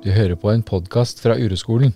Du 0.00 0.08
hører 0.08 0.32
på 0.40 0.48
en 0.48 0.62
podkast 0.64 1.18
fra 1.20 1.34
Ureskolen. 1.36 1.90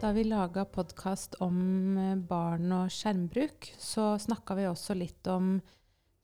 Da 0.00 0.12
vi 0.16 0.24
laga 0.24 0.64
podkast 0.64 1.36
om 1.44 1.58
eh, 2.00 2.14
barn 2.16 2.72
og 2.78 2.94
skjermbruk, 2.96 3.68
så 3.76 4.14
snakka 4.16 4.56
vi 4.56 4.64
også 4.70 4.96
litt 4.96 5.28
om 5.28 5.58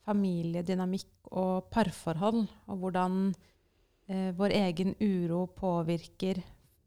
familiedynamikk 0.08 1.34
og 1.36 1.68
parforhold, 1.68 2.41
og 2.72 2.80
hvordan 2.80 3.20
eh, 4.09 4.32
vår 4.41 4.57
egen 4.62 4.96
uro 5.04 5.43
påvirker 5.52 6.41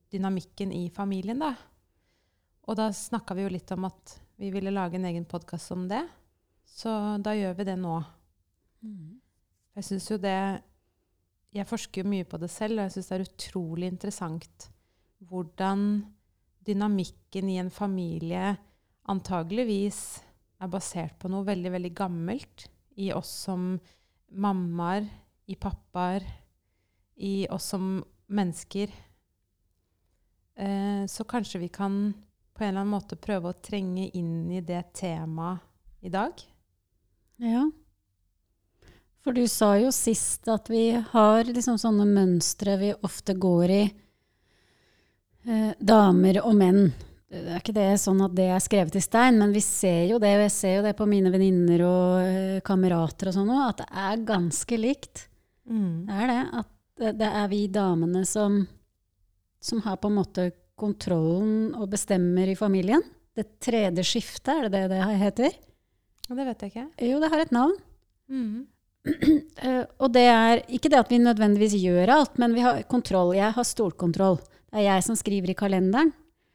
dynamikken 0.09 0.73
i 0.73 0.87
familien, 0.89 1.45
da. 1.45 1.53
Og 2.65 2.81
da 2.81 2.89
snakka 2.89 3.37
vi 3.37 3.45
jo 3.45 3.55
litt 3.59 3.77
om 3.77 3.85
at 3.93 4.17
vi 4.41 4.49
ville 4.49 4.73
lage 4.73 4.97
en 4.97 5.09
egen 5.13 5.29
podkast 5.29 5.77
om 5.77 5.85
det. 5.93 6.01
Så 6.73 6.91
da 7.21 7.35
gjør 7.37 7.57
vi 7.59 7.67
det 7.69 7.77
nå. 7.77 7.95
Jeg 9.73 9.85
syns 9.87 10.09
jo 10.11 10.17
det 10.21 10.37
Jeg 11.53 11.69
forsker 11.69 12.01
jo 12.01 12.09
mye 12.09 12.25
på 12.25 12.39
det 12.41 12.49
selv, 12.49 12.79
og 12.79 12.87
jeg 12.87 12.95
syns 12.95 13.09
det 13.11 13.17
er 13.17 13.27
utrolig 13.27 13.89
interessant 13.93 14.69
hvordan 15.23 15.83
dynamikken 16.65 17.51
i 17.53 17.59
en 17.61 17.69
familie 17.71 18.55
antageligvis 19.11 19.99
er 20.63 20.71
basert 20.71 21.15
på 21.19 21.29
noe 21.31 21.45
veldig, 21.47 21.71
veldig 21.75 21.91
gammelt 21.95 22.65
i 22.99 23.11
oss 23.13 23.31
som 23.45 23.75
mammaer, 24.33 25.05
i 25.45 25.55
pappaer, 25.59 26.25
i 27.21 27.45
oss 27.51 27.69
som 27.75 27.97
mennesker. 28.33 28.93
Eh, 30.55 31.03
så 31.05 31.25
kanskje 31.29 31.61
vi 31.61 31.69
kan 31.73 32.13
på 32.53 32.63
en 32.63 32.69
eller 32.69 32.83
annen 32.83 32.95
måte 32.95 33.19
prøve 33.19 33.51
å 33.51 33.61
trenge 33.61 34.09
inn 34.17 34.49
i 34.53 34.61
det 34.65 34.85
temaet 34.97 35.61
i 36.03 36.11
dag. 36.13 36.41
Ja. 37.41 37.63
For 39.23 39.35
du 39.35 39.45
sa 39.47 39.77
jo 39.79 39.91
sist 39.95 40.49
at 40.51 40.67
vi 40.71 40.91
har 41.13 41.47
liksom 41.47 41.79
sånne 41.79 42.05
mønstre 42.09 42.75
vi 42.81 42.91
ofte 43.07 43.37
går 43.39 43.71
i, 43.71 43.83
eh, 45.47 45.71
damer 45.79 46.41
og 46.43 46.55
menn. 46.59 46.91
Det 47.33 47.49
er 47.49 47.61
ikke 47.61 47.73
det 47.73 47.87
sånn 47.97 48.19
at 48.21 48.35
det 48.35 48.49
er 48.51 48.61
skrevet 48.61 48.95
i 48.99 49.01
stein, 49.01 49.39
men 49.39 49.55
vi 49.55 49.61
ser 49.65 50.11
jo 50.11 50.19
det, 50.21 50.35
og 50.35 50.43
jeg 50.45 50.53
ser 50.53 50.75
jo 50.75 50.83
det 50.85 50.93
på 50.99 51.07
mine 51.09 51.31
venninner 51.33 51.81
og 51.87 52.19
eh, 52.21 52.59
kamerater 52.61 53.31
og 53.31 53.37
sånn 53.39 53.49
òg, 53.49 53.63
at 53.71 53.81
det 53.81 53.87
er 54.03 54.27
ganske 54.27 54.77
likt. 54.77 55.27
Det 56.05 56.19
er 56.19 56.29
det. 56.29 56.41
At 56.59 57.17
det 57.17 57.31
er 57.41 57.47
vi 57.49 57.63
damene 57.73 58.25
som, 58.27 58.67
som 59.63 59.81
har 59.87 59.97
på 59.97 60.11
en 60.11 60.19
måte 60.19 60.51
kontrollen 60.77 61.73
og 61.79 61.89
bestemmer 61.89 62.51
i 62.51 62.59
familien. 62.59 63.01
Det 63.33 63.59
tredje 63.63 64.03
skiftet, 64.05 64.51
er 64.53 64.67
det 64.67 64.83
det 64.83 64.99
det 64.99 65.17
heter? 65.23 65.55
Og 66.29 66.39
det 66.39 66.45
vet 66.47 66.63
jeg 66.63 66.73
ikke. 66.73 66.85
Jo, 67.09 67.19
det 67.19 67.31
har 67.33 67.43
et 67.43 67.53
navn. 67.55 67.75
Mm. 68.31 68.63
Uh, 69.03 69.83
og 70.03 70.13
det 70.15 70.23
er 70.31 70.63
ikke 70.71 70.91
det 70.93 71.01
at 71.01 71.11
vi 71.11 71.19
nødvendigvis 71.19 71.75
gjør 71.81 72.13
alt, 72.15 72.37
men 72.41 72.55
vi 72.55 72.63
har 72.63 72.83
kontroll. 72.91 73.33
Jeg 73.35 73.55
har 73.55 73.67
stolkontroll. 73.67 74.39
Det 74.71 74.81
er 74.81 74.87
jeg 74.87 75.05
som 75.09 75.19
skriver 75.19 75.51
i 75.51 75.57
kalenderen. 75.57 76.13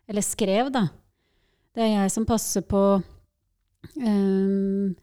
Eller 0.08 0.24
skrev, 0.24 0.72
da. 0.72 0.88
Det 1.76 1.84
er 1.84 1.92
jeg 1.92 2.14
som 2.14 2.24
passer 2.26 2.64
på 2.66 2.80
um, 4.00 4.96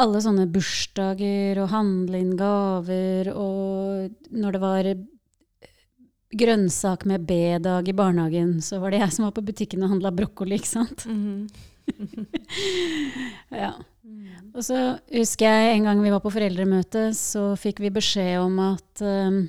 alle 0.00 0.20
sånne 0.22 0.48
bursdager 0.50 1.62
og 1.62 1.70
handle 1.72 2.20
inn 2.20 2.34
gaver 2.38 3.30
og 3.32 4.10
når 4.30 4.54
det 4.54 4.60
var 4.62 4.88
eh, 4.90 5.00
grønnsak 6.30 7.06
med 7.10 7.24
B-dag 7.26 7.88
i 7.90 7.96
barnehagen, 7.96 8.58
så 8.62 8.78
var 8.82 8.94
det 8.94 9.00
jeg 9.02 9.16
som 9.16 9.26
var 9.26 9.34
på 9.38 9.46
butikken 9.46 9.82
og 9.86 9.94
handla 9.94 10.12
brokkoli, 10.14 10.60
ikke 10.60 10.74
sant? 10.74 11.06
Mhm. 11.10 11.68
Ja. 13.62 13.74
Og 14.54 14.64
så 14.66 14.76
husker 15.12 15.46
jeg 15.46 15.76
en 15.76 15.86
gang 15.86 16.00
vi 16.02 16.10
var 16.12 16.22
på 16.24 16.32
foreldremøte, 16.32 17.10
så 17.14 17.52
fikk 17.58 17.82
vi 17.84 17.92
beskjed 17.94 18.40
om 18.40 18.56
at 18.64 19.02
um, 19.04 19.40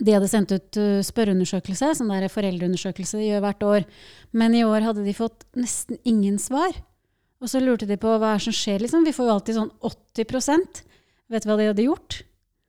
de 0.00 0.14
hadde 0.14 0.30
sendt 0.30 0.54
ut 0.54 0.78
uh, 0.80 1.00
spørreundersøkelse, 1.04 1.90
sånn 1.98 2.12
der 2.12 2.28
foreldreundersøkelse 2.32 3.20
de 3.20 3.30
gjør 3.30 3.44
hvert 3.44 3.66
år. 3.66 3.88
Men 4.36 4.56
i 4.56 4.64
år 4.64 4.86
hadde 4.88 5.04
de 5.04 5.16
fått 5.16 5.44
nesten 5.58 6.00
ingen 6.08 6.38
svar. 6.40 6.76
Og 7.42 7.52
så 7.52 7.60
lurte 7.60 7.88
de 7.88 7.98
på 8.00 8.14
hva 8.16 8.34
er 8.36 8.42
som 8.42 8.54
skjer, 8.56 8.80
liksom. 8.84 9.04
Vi 9.04 9.14
får 9.16 9.28
jo 9.28 9.34
alltid 9.36 9.58
sånn 9.58 9.72
80% 9.84 10.84
Vet 11.26 11.42
du 11.42 11.48
hva 11.50 11.56
de 11.58 11.64
hadde 11.66 11.82
gjort? 11.88 12.20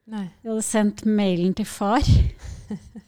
Nei. 0.10 0.24
De 0.42 0.50
hadde 0.50 0.66
sendt 0.66 1.04
mailen 1.06 1.54
til 1.54 1.68
far. 1.70 2.02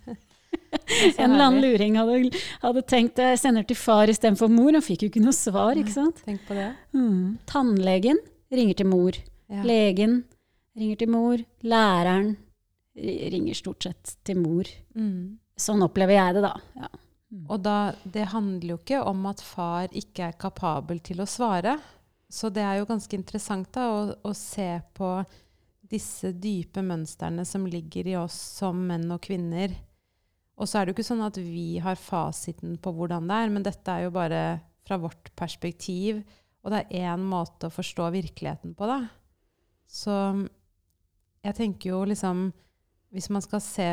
En 1.17 1.31
eller 1.31 1.45
annen 1.45 1.61
luring 1.63 1.97
hadde, 1.97 2.41
hadde 2.61 2.83
tenkt 2.89 3.21
jeg 3.21 3.39
sender 3.41 3.65
til 3.67 3.77
far 3.79 4.11
istedenfor 4.11 4.51
mor, 4.53 4.75
og 4.77 4.85
fikk 4.85 5.05
jo 5.05 5.11
ikke 5.11 5.23
noe 5.23 5.35
svar, 5.35 5.79
ikke 5.79 5.95
sant? 5.95 6.21
Tenk 6.27 6.45
på 6.47 6.57
det. 6.57 6.69
Mm. 6.97 7.39
Tannlegen 7.49 8.21
ringer 8.53 8.79
til 8.81 8.89
mor. 8.89 9.17
Ja. 9.49 9.65
Legen 9.65 10.23
ringer 10.77 11.01
til 11.01 11.11
mor. 11.13 11.43
Læreren 11.65 12.33
ringer 12.95 13.57
stort 13.57 13.87
sett 13.87 14.15
til 14.27 14.41
mor. 14.41 14.69
Mm. 14.97 15.37
Sånn 15.59 15.85
opplever 15.85 16.17
jeg 16.17 16.39
det, 16.39 16.47
da. 16.47 16.55
Ja. 16.79 16.91
Og 17.49 17.61
da, 17.61 17.77
det 18.09 18.31
handler 18.31 18.73
jo 18.73 18.79
ikke 18.79 19.03
om 19.05 19.27
at 19.29 19.41
far 19.45 19.91
ikke 19.95 20.31
er 20.31 20.39
kapabel 20.41 21.01
til 21.05 21.21
å 21.21 21.29
svare. 21.29 21.77
Så 22.29 22.49
det 22.53 22.63
er 22.65 22.79
jo 22.79 22.89
ganske 22.89 23.15
interessant 23.17 23.69
da, 23.73 23.85
å, 23.89 24.01
å 24.25 24.33
se 24.37 24.71
på 24.97 25.11
disse 25.89 26.31
dype 26.37 26.81
mønstrene 26.85 27.45
som 27.45 27.65
ligger 27.69 28.09
i 28.09 28.17
oss 28.19 28.37
som 28.59 28.81
menn 28.89 29.07
og 29.13 29.21
kvinner. 29.25 29.73
Og 30.59 30.67
så 30.67 30.79
er 30.79 30.85
det 30.85 30.91
jo 30.91 30.97
ikke 30.97 31.07
sånn 31.07 31.23
at 31.23 31.39
vi 31.39 31.79
har 31.79 31.99
fasiten 31.99 32.75
på 32.83 32.91
hvordan 32.95 33.29
det 33.29 33.37
er, 33.41 33.51
men 33.53 33.65
dette 33.65 33.93
er 33.93 34.05
jo 34.05 34.15
bare 34.15 34.43
fra 34.87 34.99
vårt 34.99 35.31
perspektiv. 35.39 36.19
Og 36.63 36.73
det 36.73 36.83
er 36.83 37.13
én 37.13 37.23
måte 37.23 37.69
å 37.69 37.73
forstå 37.73 38.09
virkeligheten 38.11 38.75
på, 38.75 38.89
da. 38.89 39.05
Så 39.87 40.13
jeg 41.39 41.55
tenker 41.57 41.95
jo 41.95 42.03
liksom 42.05 42.49
Hvis 43.09 43.31
man 43.33 43.41
skal 43.41 43.61
se 43.63 43.87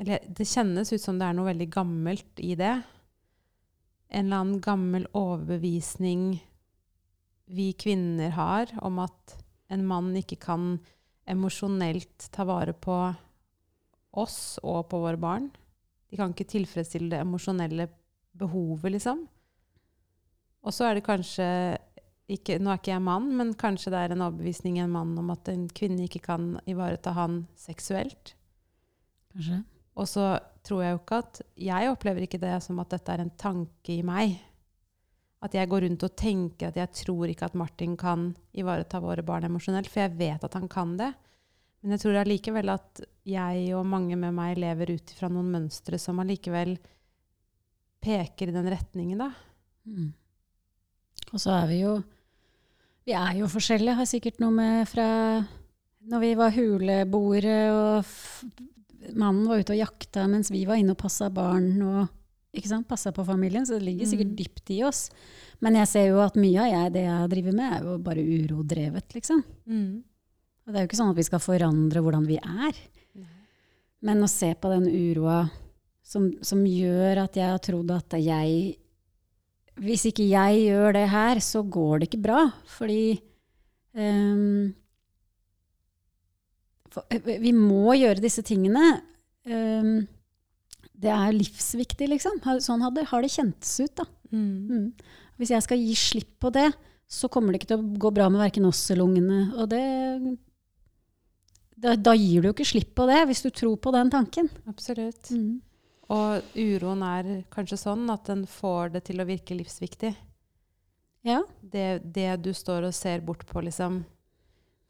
eller 0.00 0.22
det 0.24 0.48
kjennes 0.48 0.88
ut 0.88 1.02
som 1.02 1.18
det 1.20 1.26
er 1.28 1.36
noe 1.36 1.50
veldig 1.50 1.68
gammelt 1.70 2.40
i 2.40 2.54
det. 2.56 2.72
En 4.08 4.24
eller 4.24 4.40
annen 4.40 4.62
gammel 4.64 5.04
overbevisning 5.14 6.40
vi 7.52 7.68
kvinner 7.76 8.32
har 8.32 8.72
om 8.80 9.02
at 9.04 9.36
en 9.72 9.84
mann 9.86 10.10
ikke 10.16 10.40
kan 10.40 10.78
emosjonelt 11.28 12.30
ta 12.32 12.46
vare 12.48 12.72
på 12.72 12.96
oss 14.18 14.58
og 14.64 14.88
på 14.90 15.00
våre 15.04 15.20
barn. 15.20 15.50
De 16.12 16.18
kan 16.20 16.34
ikke 16.34 16.50
tilfredsstille 16.52 17.08
det 17.08 17.22
emosjonelle 17.24 17.88
behovet, 18.36 18.90
liksom. 18.92 19.24
Og 20.62 20.74
så 20.76 20.90
er 20.90 20.98
det 20.98 21.06
kanskje 21.06 21.48
ikke, 22.32 22.58
Nå 22.62 22.70
er 22.70 22.78
ikke 22.78 22.92
jeg 22.92 23.04
mann, 23.04 23.26
men 23.36 23.50
kanskje 23.58 23.90
det 23.92 23.98
er 23.98 24.14
en 24.14 24.22
overbevisning 24.24 24.78
i 24.78 24.84
en 24.84 24.92
mann 24.92 25.16
om 25.18 25.32
at 25.34 25.48
en 25.52 25.66
kvinne 25.72 26.06
ikke 26.06 26.22
kan 26.24 26.54
ivareta 26.70 27.12
han 27.16 27.42
seksuelt. 27.58 28.34
Kanskje. 29.32 29.58
Og 29.98 30.08
så 30.08 30.26
tror 30.64 30.84
jeg 30.84 30.94
jo 30.94 31.00
ikke 31.02 31.18
at 31.20 31.40
Jeg 31.58 31.90
opplever 31.90 32.24
ikke 32.24 32.40
det 32.40 32.54
som 32.64 32.78
at 32.80 32.92
dette 32.94 33.12
er 33.12 33.24
en 33.24 33.34
tanke 33.36 33.96
i 33.96 34.04
meg. 34.06 34.38
At 35.42 35.56
jeg 35.58 35.68
går 35.68 35.84
rundt 35.88 36.06
og 36.06 36.16
tenker 36.16 36.70
at 36.70 36.78
jeg 36.78 36.94
tror 37.02 37.28
ikke 37.28 37.50
at 37.50 37.58
Martin 37.58 37.96
kan 37.98 38.30
ivareta 38.54 39.00
våre 39.02 39.24
barn 39.26 39.48
emosjonelt, 39.48 39.90
for 39.90 40.04
jeg 40.04 40.16
vet 40.20 40.44
at 40.46 40.54
han 40.54 40.68
kan 40.70 40.94
det. 41.00 41.10
Men 41.82 41.96
jeg 41.96 42.02
tror 42.04 42.18
allikevel 42.20 42.70
at 42.70 43.02
jeg 43.26 43.62
og 43.74 43.86
mange 43.90 44.16
med 44.18 44.34
meg 44.36 44.58
lever 44.62 44.94
ut 44.94 45.12
ifra 45.14 45.28
noen 45.32 45.50
mønstre 45.50 45.98
som 45.98 46.20
allikevel 46.22 46.76
peker 48.02 48.50
i 48.50 48.54
den 48.54 48.68
retningen, 48.70 49.18
da. 49.18 49.30
Mm. 49.86 50.12
Og 51.32 51.40
så 51.42 51.54
er 51.62 51.66
vi 51.70 51.80
jo 51.82 51.96
Vi 53.06 53.14
er 53.18 53.34
jo 53.40 53.48
forskjellige. 53.50 53.96
Har 53.98 54.06
sikkert 54.06 54.38
noe 54.38 54.54
med 54.54 54.86
fra 54.86 55.06
når 56.06 56.20
vi 56.22 56.28
var 56.38 56.54
huleboere 56.54 57.56
og 57.74 59.14
mannen 59.18 59.48
var 59.50 59.58
ute 59.62 59.74
og 59.74 59.80
jakta 59.80 60.28
mens 60.30 60.50
vi 60.54 60.64
var 60.66 60.78
inne 60.78 60.94
og 60.94 61.00
passa 61.02 61.26
barn 61.30 61.72
og 61.82 62.06
ikke 62.54 62.68
sant, 62.70 62.86
passa 62.86 63.10
på 63.14 63.24
familien. 63.26 63.66
Så 63.66 63.78
det 63.78 63.86
ligger 63.88 64.06
sikkert 64.06 64.30
Mm. 64.34 64.36
dypt 64.38 64.70
i 64.70 64.82
oss. 64.86 65.10
Men 65.60 65.74
jeg 65.74 65.88
ser 65.88 66.06
jo 66.10 66.20
at 66.20 66.34
mye 66.36 66.60
av 66.60 66.70
jeg, 66.70 66.92
det 66.92 67.04
jeg 67.06 67.30
driver 67.30 67.52
med, 67.58 67.72
er 67.72 67.82
jo 67.86 67.98
bare 67.98 68.22
urodrevet, 68.22 69.14
liksom. 69.14 69.42
Mm. 69.66 70.02
Og 70.62 70.70
det 70.70 70.78
er 70.78 70.84
jo 70.84 70.90
ikke 70.90 71.00
sånn 71.00 71.12
at 71.12 71.18
vi 71.18 71.26
skal 71.26 71.42
forandre 71.42 72.02
hvordan 72.04 72.26
vi 72.28 72.38
er. 72.38 72.76
Men 74.02 74.22
å 74.22 74.30
se 74.30 74.50
på 74.58 74.70
den 74.72 74.86
uroa 74.90 75.44
som, 76.02 76.28
som 76.44 76.62
gjør 76.66 77.22
at 77.24 77.38
jeg 77.38 77.48
har 77.48 77.60
trodd 77.62 77.90
at 77.94 78.16
jeg 78.18 78.78
Hvis 79.82 80.04
ikke 80.10 80.26
jeg 80.28 80.64
gjør 80.66 80.96
det 80.98 81.06
her, 81.08 81.40
så 81.40 81.62
går 81.62 82.02
det 82.02 82.08
ikke 82.10 82.24
bra. 82.26 82.40
Fordi 82.68 83.14
um, 83.94 84.72
for, 86.92 87.06
eh, 87.08 87.38
Vi 87.40 87.54
må 87.56 87.94
gjøre 87.96 88.20
disse 88.20 88.44
tingene. 88.44 88.98
Um, 89.46 90.04
det 91.02 91.10
er 91.10 91.34
livsviktig, 91.34 92.10
liksom. 92.12 92.42
Sånn 92.62 92.84
hadde, 92.84 93.06
har 93.08 93.24
det 93.24 93.32
kjentes 93.32 93.72
ut, 93.80 93.94
da. 94.02 94.06
Mm. 94.30 94.52
Mm. 94.68 94.84
Hvis 95.40 95.54
jeg 95.54 95.64
skal 95.64 95.80
gi 95.80 95.94
slipp 95.98 96.36
på 96.42 96.52
det, 96.54 96.68
så 97.10 97.30
kommer 97.32 97.52
det 97.52 97.62
ikke 97.62 97.72
til 97.72 97.80
å 97.80 98.00
gå 98.04 98.12
bra 98.14 98.28
med 98.30 98.42
verken 98.44 98.68
oss 98.68 98.84
eller 98.92 99.08
ungene. 99.08 99.40
Og 99.56 99.70
det 99.72 99.82
da, 101.82 101.96
da 101.98 102.14
gir 102.14 102.42
du 102.42 102.48
jo 102.50 102.54
ikke 102.54 102.68
slipp 102.68 102.94
på 102.98 103.06
det, 103.10 103.20
hvis 103.28 103.42
du 103.42 103.50
tror 103.50 103.76
på 103.82 103.92
den 103.94 104.10
tanken. 104.12 104.48
Absolutt. 104.70 105.32
Mm. 105.34 105.60
Og 106.12 106.58
uroen 106.58 107.02
er 107.06 107.30
kanskje 107.52 107.80
sånn 107.80 108.04
at 108.12 108.28
den 108.28 108.44
får 108.50 108.94
det 108.96 109.06
til 109.08 109.22
å 109.22 109.26
virke 109.26 109.56
livsviktig. 109.56 110.12
Ja. 111.26 111.40
Det, 111.60 112.02
det 112.14 112.30
du 112.44 112.50
står 112.54 112.88
og 112.88 112.94
ser 112.94 113.22
bort 113.26 113.46
på, 113.48 113.62
liksom. 113.64 114.02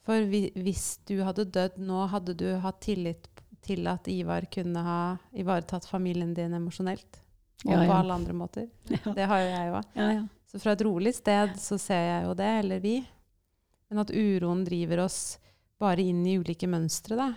For 0.03 0.25
vi, 0.27 0.49
hvis 0.59 0.99
du 1.07 1.21
hadde 1.23 1.47
dødd 1.55 1.79
nå, 1.81 2.07
hadde 2.11 2.35
du 2.35 2.49
hatt 2.61 2.81
tillit 2.83 3.29
til 3.63 3.87
at 3.87 4.09
Ivar 4.11 4.49
kunne 4.51 4.83
ha 4.83 5.01
ivaretatt 5.39 5.87
familien 5.87 6.33
din 6.35 6.57
emosjonelt? 6.59 7.21
Og 7.63 7.71
Ja, 7.71 7.85
på 7.87 7.95
alle 7.95 8.17
andre 8.19 8.35
måter. 8.35 8.67
Ja. 8.91 9.15
Det 9.15 9.29
har 9.31 9.45
jo 9.45 9.51
jeg 9.53 9.75
òg. 9.77 9.93
Ja, 9.95 10.09
ja. 10.19 10.25
Så 10.51 10.59
fra 10.61 10.75
et 10.75 10.83
rolig 10.85 11.15
sted 11.17 11.55
så 11.63 11.79
ser 11.81 12.03
jeg 12.03 12.25
jo 12.27 12.35
det, 12.37 12.51
eller 12.65 12.83
vi. 12.83 12.97
Men 13.89 14.03
at 14.03 14.11
uroen 14.11 14.67
driver 14.67 15.07
oss 15.07 15.21
bare 15.83 16.05
inn 16.07 16.23
i 16.27 16.39
ulike 16.39 16.69
mønstre, 16.71 17.19
da. 17.19 17.29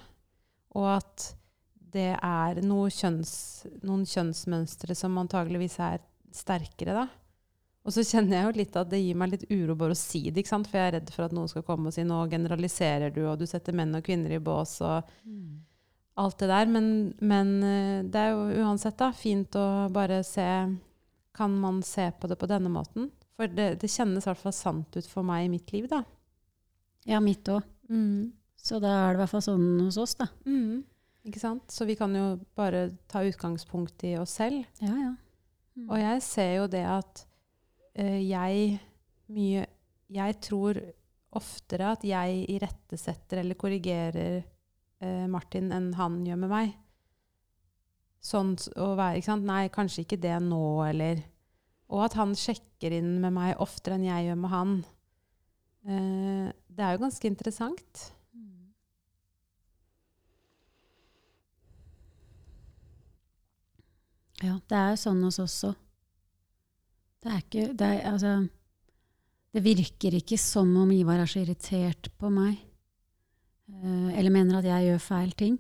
Og 0.78 0.88
at 0.98 1.32
det 1.96 2.12
er 2.14 2.62
noe 2.66 2.90
kjønns, 2.92 3.34
noen 3.86 4.04
kjønnsmønstre 4.10 4.96
som 4.98 5.18
antageligvis 5.22 5.78
er 5.84 6.02
sterkere, 6.36 6.96
da. 7.04 7.06
Og 7.86 7.94
så 7.94 8.02
kjenner 8.02 8.40
jeg 8.40 8.48
jo 8.48 8.58
litt 8.58 8.78
at 8.80 8.90
det 8.90 9.00
gir 9.04 9.18
meg 9.20 9.36
litt 9.36 9.46
uro 9.52 9.76
bare 9.78 9.94
å 9.94 10.00
si 10.00 10.24
det, 10.32 10.42
ikke 10.42 10.52
sant? 10.56 10.70
for 10.72 10.80
jeg 10.80 10.90
er 10.90 10.96
redd 10.98 11.12
for 11.14 11.28
at 11.28 11.36
noen 11.38 11.52
skal 11.52 11.66
komme 11.68 11.92
og 11.92 11.94
si 11.94 12.06
nå 12.08 12.18
generaliserer 12.32 13.14
du, 13.14 13.22
og 13.30 13.38
du 13.38 13.46
setter 13.50 13.78
menn 13.78 13.94
og 13.94 14.06
kvinner 14.08 14.34
i 14.34 14.42
bås 14.42 14.80
og 14.82 15.12
alt 16.18 16.40
det 16.42 16.50
der. 16.50 16.72
Men, 16.72 16.88
men 17.22 17.54
eh, 17.62 18.00
det 18.10 18.24
er 18.24 18.34
jo 18.34 18.66
uansett 18.66 18.98
da, 18.98 19.12
fint 19.14 19.56
å 19.60 19.68
bare 19.94 20.24
se 20.26 20.48
Kan 21.36 21.58
man 21.60 21.82
se 21.84 22.08
på 22.16 22.28
det 22.32 22.40
på 22.40 22.48
denne 22.48 22.72
måten? 22.72 23.10
For 23.36 23.52
det, 23.52 23.82
det 23.82 23.92
kjennes 23.92 24.24
i 24.24 24.30
hvert 24.32 24.40
fall 24.40 24.56
sant 24.56 24.96
ut 24.96 25.08
for 25.12 25.28
meg 25.28 25.46
i 25.46 25.52
mitt 25.52 25.74
liv, 25.76 25.90
da. 25.92 26.02
ja 27.06 27.20
mitt 27.20 27.46
òg. 27.52 27.62
Mm. 27.90 28.34
Så 28.66 28.80
da 28.82 28.92
er 29.04 29.14
det 29.14 29.20
i 29.20 29.22
hvert 29.24 29.34
fall 29.36 29.46
sånn 29.46 29.66
hos 29.84 30.00
oss, 30.02 30.16
da. 30.18 30.28
Mm. 30.48 30.84
Ikke 31.26 31.42
sant? 31.42 31.70
Så 31.74 31.88
vi 31.90 31.98
kan 31.98 32.14
jo 32.16 32.36
bare 32.58 32.90
ta 33.10 33.24
utgangspunkt 33.26 34.04
i 34.06 34.16
oss 34.22 34.38
selv. 34.40 34.66
Ja, 34.82 34.94
ja. 34.94 35.14
Mm. 35.76 35.88
Og 35.90 36.00
jeg 36.00 36.24
ser 36.24 36.52
jo 36.60 36.68
det 36.72 36.86
at 36.88 37.26
uh, 38.00 38.20
jeg 38.22 38.78
mye 39.36 39.66
Jeg 40.16 40.36
tror 40.46 40.78
oftere 41.36 41.88
at 41.96 42.04
jeg 42.06 42.44
irettesetter 42.54 43.42
eller 43.42 43.58
korrigerer 43.60 44.44
uh, 45.02 45.26
Martin 45.28 45.72
enn 45.74 45.90
han 45.98 46.20
gjør 46.28 46.38
med 46.44 46.52
meg. 46.52 46.76
Sånn 48.26 48.54
å 48.82 48.94
være 48.98 49.20
ikke 49.20 49.32
sant? 49.32 49.48
Nei, 49.50 49.64
kanskje 49.74 50.06
ikke 50.06 50.22
det 50.22 50.38
nå, 50.46 50.62
eller 50.86 51.24
Og 51.90 52.06
at 52.06 52.16
han 52.18 52.38
sjekker 52.38 52.96
inn 52.98 53.18
med 53.22 53.34
meg 53.36 53.60
oftere 53.62 53.98
enn 53.98 54.08
jeg 54.08 54.30
gjør 54.30 54.40
med 54.42 54.54
han. 54.54 54.78
Eh, 55.86 56.52
det 56.76 56.84
er 56.86 56.96
jo 56.96 57.04
ganske 57.06 57.30
interessant. 57.30 58.06
Ja, 64.44 64.58
det 64.70 64.78
er 64.78 64.98
sånn 65.00 65.24
hos 65.24 65.40
oss 65.40 65.56
også. 65.64 65.74
Det 67.24 67.32
er 67.32 67.42
ikke 67.42 67.66
det, 67.74 67.88
er, 67.88 68.02
altså, 68.12 68.34
det 69.56 69.64
virker 69.66 70.18
ikke 70.20 70.38
som 70.42 70.70
om 70.84 70.92
Ivar 70.94 71.24
er 71.24 71.30
så 71.30 71.42
irritert 71.42 72.12
på 72.20 72.30
meg. 72.34 72.58
eh, 73.72 74.10
eller 74.20 74.30
mener 74.34 74.60
at 74.60 74.68
jeg 74.68 74.90
gjør 74.90 75.02
feil 75.02 75.32
ting. 75.38 75.56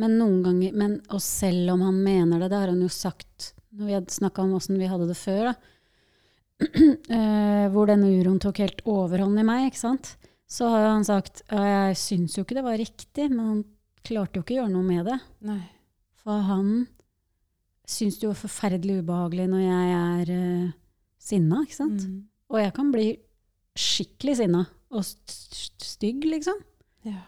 Men 0.00 0.18
noen 0.18 0.42
ganger, 0.44 0.74
men, 0.76 0.98
og 1.10 1.22
selv 1.24 1.74
om 1.74 1.82
han 1.86 2.02
mener 2.04 2.40
det, 2.40 2.50
det 2.52 2.60
har 2.60 2.72
han 2.72 2.82
jo 2.82 2.88
sagt 2.92 3.52
når 3.70 3.86
vi 3.86 3.98
snakka 4.16 4.42
om 4.42 4.56
åssen 4.58 4.78
vi 4.80 4.88
hadde 4.90 5.06
det 5.08 5.16
før, 5.18 5.52
da, 5.52 5.54
eh, 7.16 7.66
hvor 7.72 7.88
denne 7.88 8.10
uroen 8.20 8.40
tok 8.42 8.60
helt 8.62 8.82
overhånd 8.88 9.40
i 9.40 9.46
meg, 9.46 9.70
ikke 9.70 9.82
sant? 9.82 10.14
så 10.50 10.66
har 10.72 10.88
han 10.88 11.06
sagt 11.06 11.44
at 11.46 11.62
jeg 11.62 11.98
syns 12.00 12.34
jo 12.34 12.42
ikke 12.42 12.56
det 12.58 12.66
var 12.66 12.80
riktig, 12.80 13.28
men 13.30 13.44
han 13.44 13.60
klarte 14.06 14.40
jo 14.40 14.42
ikke 14.42 14.56
å 14.56 14.58
gjøre 14.62 14.72
noe 14.72 14.86
med 14.86 15.06
det. 15.06 15.18
Nei. 15.46 15.62
For 16.20 16.42
han 16.48 16.72
syns 17.90 18.18
det 18.18 18.26
jo 18.26 18.32
er 18.34 18.40
forferdelig 18.40 19.00
ubehagelig 19.04 19.46
når 19.50 19.62
jeg 19.62 19.92
er 20.00 20.32
uh, 20.34 20.72
sinna, 21.22 21.62
ikke 21.62 21.78
sant? 21.78 22.02
Mm. 22.02 22.18
Og 22.50 22.58
jeg 22.64 22.74
kan 22.80 22.90
bli 22.94 23.06
skikkelig 23.78 24.36
sinna 24.40 24.64
og 24.90 25.06
st 25.06 25.36
st 25.54 25.86
stygg, 25.92 26.26
liksom. 26.26 26.58
Ja. 27.06 27.22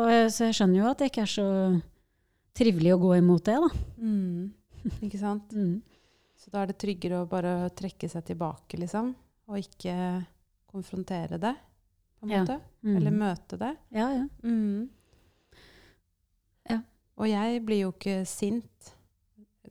Og 0.00 0.08
jeg, 0.08 0.30
så 0.32 0.48
jeg 0.48 0.56
skjønner 0.56 0.80
jo 0.80 0.88
at 0.88 1.02
det 1.02 1.10
ikke 1.10 1.26
er 1.26 1.32
så 1.34 1.48
trivelig 2.56 2.94
å 2.94 3.02
gå 3.02 3.12
imot 3.18 3.44
det, 3.44 3.58
da. 3.60 3.84
Mm. 4.00 4.94
Ikke 5.04 5.20
sant? 5.20 5.52
Mm. 5.64 5.82
Så 6.44 6.50
da 6.52 6.60
er 6.62 6.68
det 6.68 6.76
tryggere 6.82 7.22
å 7.22 7.28
bare 7.28 7.70
trekke 7.72 8.08
seg 8.12 8.26
tilbake, 8.28 8.76
liksom. 8.76 9.14
Og 9.48 9.56
ikke 9.62 9.94
konfrontere 10.68 11.38
det, 11.40 11.54
på 12.20 12.26
en 12.26 12.32
Ja. 12.34 12.42
måte. 12.44 12.58
Mm. 12.84 12.96
Eller 12.98 13.10
møte 13.16 13.58
det. 13.58 13.70
Ja, 13.96 14.10
ja. 14.12 14.26
Mm. 14.42 14.90
Ja. 16.68 16.78
Og 17.16 17.28
jeg 17.30 17.62
blir 17.64 17.80
jo 17.86 17.92
ikke 17.94 18.26
sint, 18.28 18.92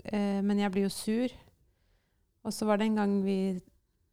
eh, 0.06 0.42
men 0.42 0.58
jeg 0.58 0.72
blir 0.74 0.88
jo 0.88 0.90
sur. 0.90 1.30
Og 2.44 2.52
så 2.52 2.66
var 2.66 2.78
det 2.82 2.88
en 2.90 2.96
gang 2.96 3.24
vi 3.24 3.38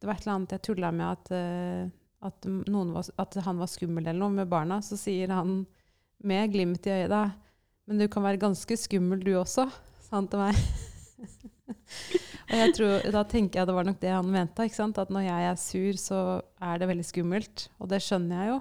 Det 0.01 0.07
var 0.07 0.15
et 0.15 0.21
eller 0.25 0.33
annet 0.35 0.49
jeg 0.55 0.61
tulla 0.65 0.89
med 0.91 1.05
at, 1.05 1.31
eh, 1.31 1.89
at, 2.25 2.45
var, 2.45 3.05
at 3.19 3.35
han 3.45 3.57
var 3.59 3.67
skummel 3.69 4.07
eller 4.07 4.17
noe 4.19 4.31
med 4.33 4.49
barna. 4.49 4.79
Så 4.81 4.97
sier 4.97 5.29
han 5.29 5.67
med 6.23 6.51
glimt 6.51 6.87
i 6.87 6.89
øyet 6.89 7.09
da 7.09 7.31
Men 7.87 7.97
du 7.99 8.07
kan 8.07 8.23
være 8.23 8.39
ganske 8.41 8.77
skummel 8.77 9.21
du 9.23 9.33
også, 9.37 9.69
sa 10.01 10.15
han 10.15 10.27
til 10.27 10.39
meg. 10.39 10.55
tror, 12.75 13.11
da 13.13 13.21
tenker 13.27 13.61
jeg 13.61 13.69
det 13.69 13.75
var 13.75 13.87
nok 13.87 13.99
det 14.01 14.11
han 14.11 14.31
mente. 14.31 14.65
At 14.65 15.13
når 15.13 15.23
jeg 15.27 15.47
er 15.47 15.59
sur, 15.59 15.99
så 15.99 16.19
er 16.59 16.81
det 16.81 16.89
veldig 16.89 17.07
skummelt. 17.07 17.67
Og 17.79 17.91
det 17.91 18.01
skjønner 18.03 18.41
jeg 18.41 18.51
jo. 18.51 18.59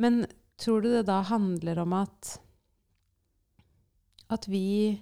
Men 0.00 0.22
tror 0.60 0.82
du 0.82 0.88
det 0.94 1.04
da 1.10 1.20
handler 1.28 1.82
om 1.82 1.92
at 2.00 2.38
at 4.32 4.48
vi 4.48 4.96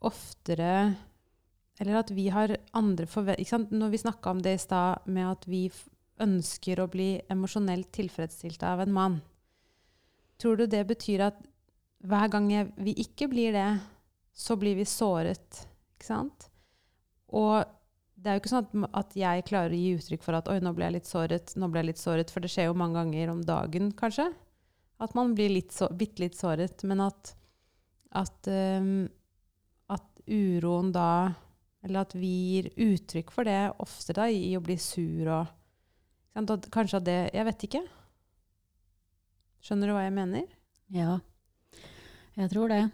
oftere 0.00 0.96
Eller 1.80 1.98
at 1.98 2.10
vi 2.12 2.28
har 2.32 2.54
andre 2.72 3.04
forventninger 3.08 3.76
Når 3.76 3.90
vi 3.92 3.98
snakka 4.00 4.30
om 4.30 4.40
det 4.40 4.54
i 4.56 4.62
stad, 4.62 5.04
med 5.04 5.26
at 5.28 5.44
vi 5.48 5.66
ønsker 6.20 6.80
å 6.80 6.88
bli 6.92 7.20
emosjonelt 7.32 7.88
tilfredsstilt 7.96 8.62
av 8.68 8.82
en 8.82 8.92
mann, 8.92 9.14
tror 10.36 10.58
du 10.60 10.66
det 10.68 10.82
betyr 10.88 11.22
at 11.24 11.38
hver 12.04 12.28
gang 12.32 12.50
jeg, 12.52 12.66
vi 12.76 12.92
ikke 13.00 13.28
blir 13.32 13.56
det, 13.56 13.80
så 14.36 14.56
blir 14.60 14.76
vi 14.76 14.84
såret? 14.84 15.62
Ikke 16.00 16.08
sant? 16.08 16.48
Og 17.36 17.60
det 18.16 18.30
er 18.30 18.36
jo 18.36 18.40
ikke 18.40 18.52
sånn 18.54 18.64
at, 18.64 18.94
at 19.02 19.16
jeg 19.20 19.44
klarer 19.48 19.74
å 19.76 19.80
gi 19.80 19.90
uttrykk 19.98 20.24
for 20.24 20.36
at 20.38 20.48
oi, 20.48 20.56
nå 20.64 20.72
ble 20.76 20.86
jeg 20.88 20.96
litt 20.96 21.08
såret, 21.08 21.52
nå 21.60 21.68
ble 21.68 21.82
jeg 21.82 21.88
litt 21.90 22.00
såret, 22.00 22.32
for 22.32 22.40
det 22.40 22.50
skjer 22.52 22.70
jo 22.70 22.78
mange 22.80 22.96
ganger 22.96 23.32
om 23.34 23.42
dagen, 23.44 23.90
kanskje. 23.96 24.30
At 25.00 25.12
man 25.16 25.34
blir 25.36 25.52
litt 25.52 25.76
så, 25.76 25.90
bitte 25.92 26.24
litt 26.24 26.36
såret. 26.40 26.80
Men 26.88 27.04
at, 27.04 27.34
at, 28.16 28.48
um, 28.48 29.04
at 29.92 30.24
uroen 30.24 30.92
da 30.96 31.36
Eller 31.84 32.02
at 32.02 32.12
vi 32.12 32.28
gir 32.28 32.66
uttrykk 32.76 33.30
for 33.32 33.48
det 33.48 33.72
ofte 33.80 34.16
da, 34.16 34.26
i 34.28 34.52
å 34.56 34.64
bli 34.64 34.76
sur 34.80 35.28
og 35.32 35.56
Kanskje 36.30 37.00
at 37.00 37.04
det 37.08 37.18
Jeg 37.34 37.44
vet 37.48 37.64
ikke. 37.66 37.80
Skjønner 39.64 39.90
du 39.90 39.94
hva 39.96 40.04
jeg 40.06 40.16
mener? 40.16 40.44
ja. 40.92 41.18
Jeg 42.38 42.52
tror 42.52 42.70
det. 42.70 42.84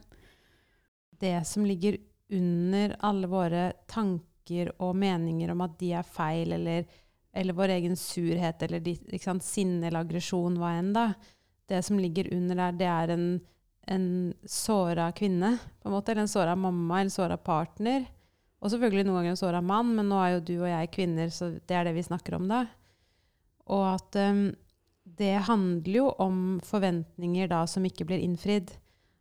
det 1.21 1.37
som 1.47 1.67
ligger 1.69 1.99
under 2.33 2.97
alle 3.07 3.29
våre 3.31 3.65
tanker 3.91 4.73
og 4.83 4.97
meninger 4.99 5.51
om 5.53 5.65
at 5.67 5.77
de 5.81 5.93
er 5.99 6.07
feil, 6.07 6.55
eller, 6.57 6.87
eller 7.33 7.57
vår 7.57 7.75
egen 7.77 7.97
surhet, 7.99 8.63
eller 8.67 8.83
de, 8.83 8.97
sant, 9.23 9.45
sinne 9.45 9.87
eller 9.87 10.03
aggresjon, 10.03 10.59
hva 10.61 10.77
enn, 10.79 10.93
da. 10.97 11.11
Det 11.67 11.83
som 11.83 11.99
ligger 11.99 12.31
under 12.35 12.59
der, 12.63 12.77
det 12.81 12.91
er 12.91 13.15
en, 13.15 13.29
en 13.91 14.09
såra 14.47 15.11
kvinne, 15.17 15.57
på 15.83 15.91
en 15.91 15.97
måte, 15.97 16.13
eller 16.13 16.27
en 16.27 16.35
såra 16.35 16.57
mamma, 16.59 17.01
en 17.01 17.15
såra 17.15 17.39
partner. 17.39 18.07
Og 18.63 18.73
selvfølgelig 18.73 19.07
noen 19.07 19.21
ganger 19.21 19.35
en 19.35 19.41
såra 19.41 19.63
mann, 19.63 19.93
men 19.99 20.09
nå 20.11 20.21
er 20.23 20.37
jo 20.37 20.45
du 20.47 20.55
og 20.61 20.71
jeg 20.71 20.93
kvinner, 20.95 21.33
så 21.35 21.53
det 21.59 21.77
er 21.77 21.89
det 21.89 21.97
vi 21.99 22.07
snakker 22.07 22.39
om 22.39 22.47
da. 22.51 22.65
Og 23.75 23.83
at 23.93 24.19
um, 24.23 24.49
det 25.19 25.35
handler 25.47 25.99
jo 26.01 26.09
om 26.23 26.41
forventninger 26.65 27.51
da 27.51 27.65
som 27.71 27.87
ikke 27.87 28.07
blir 28.09 28.23
innfridd. 28.23 28.73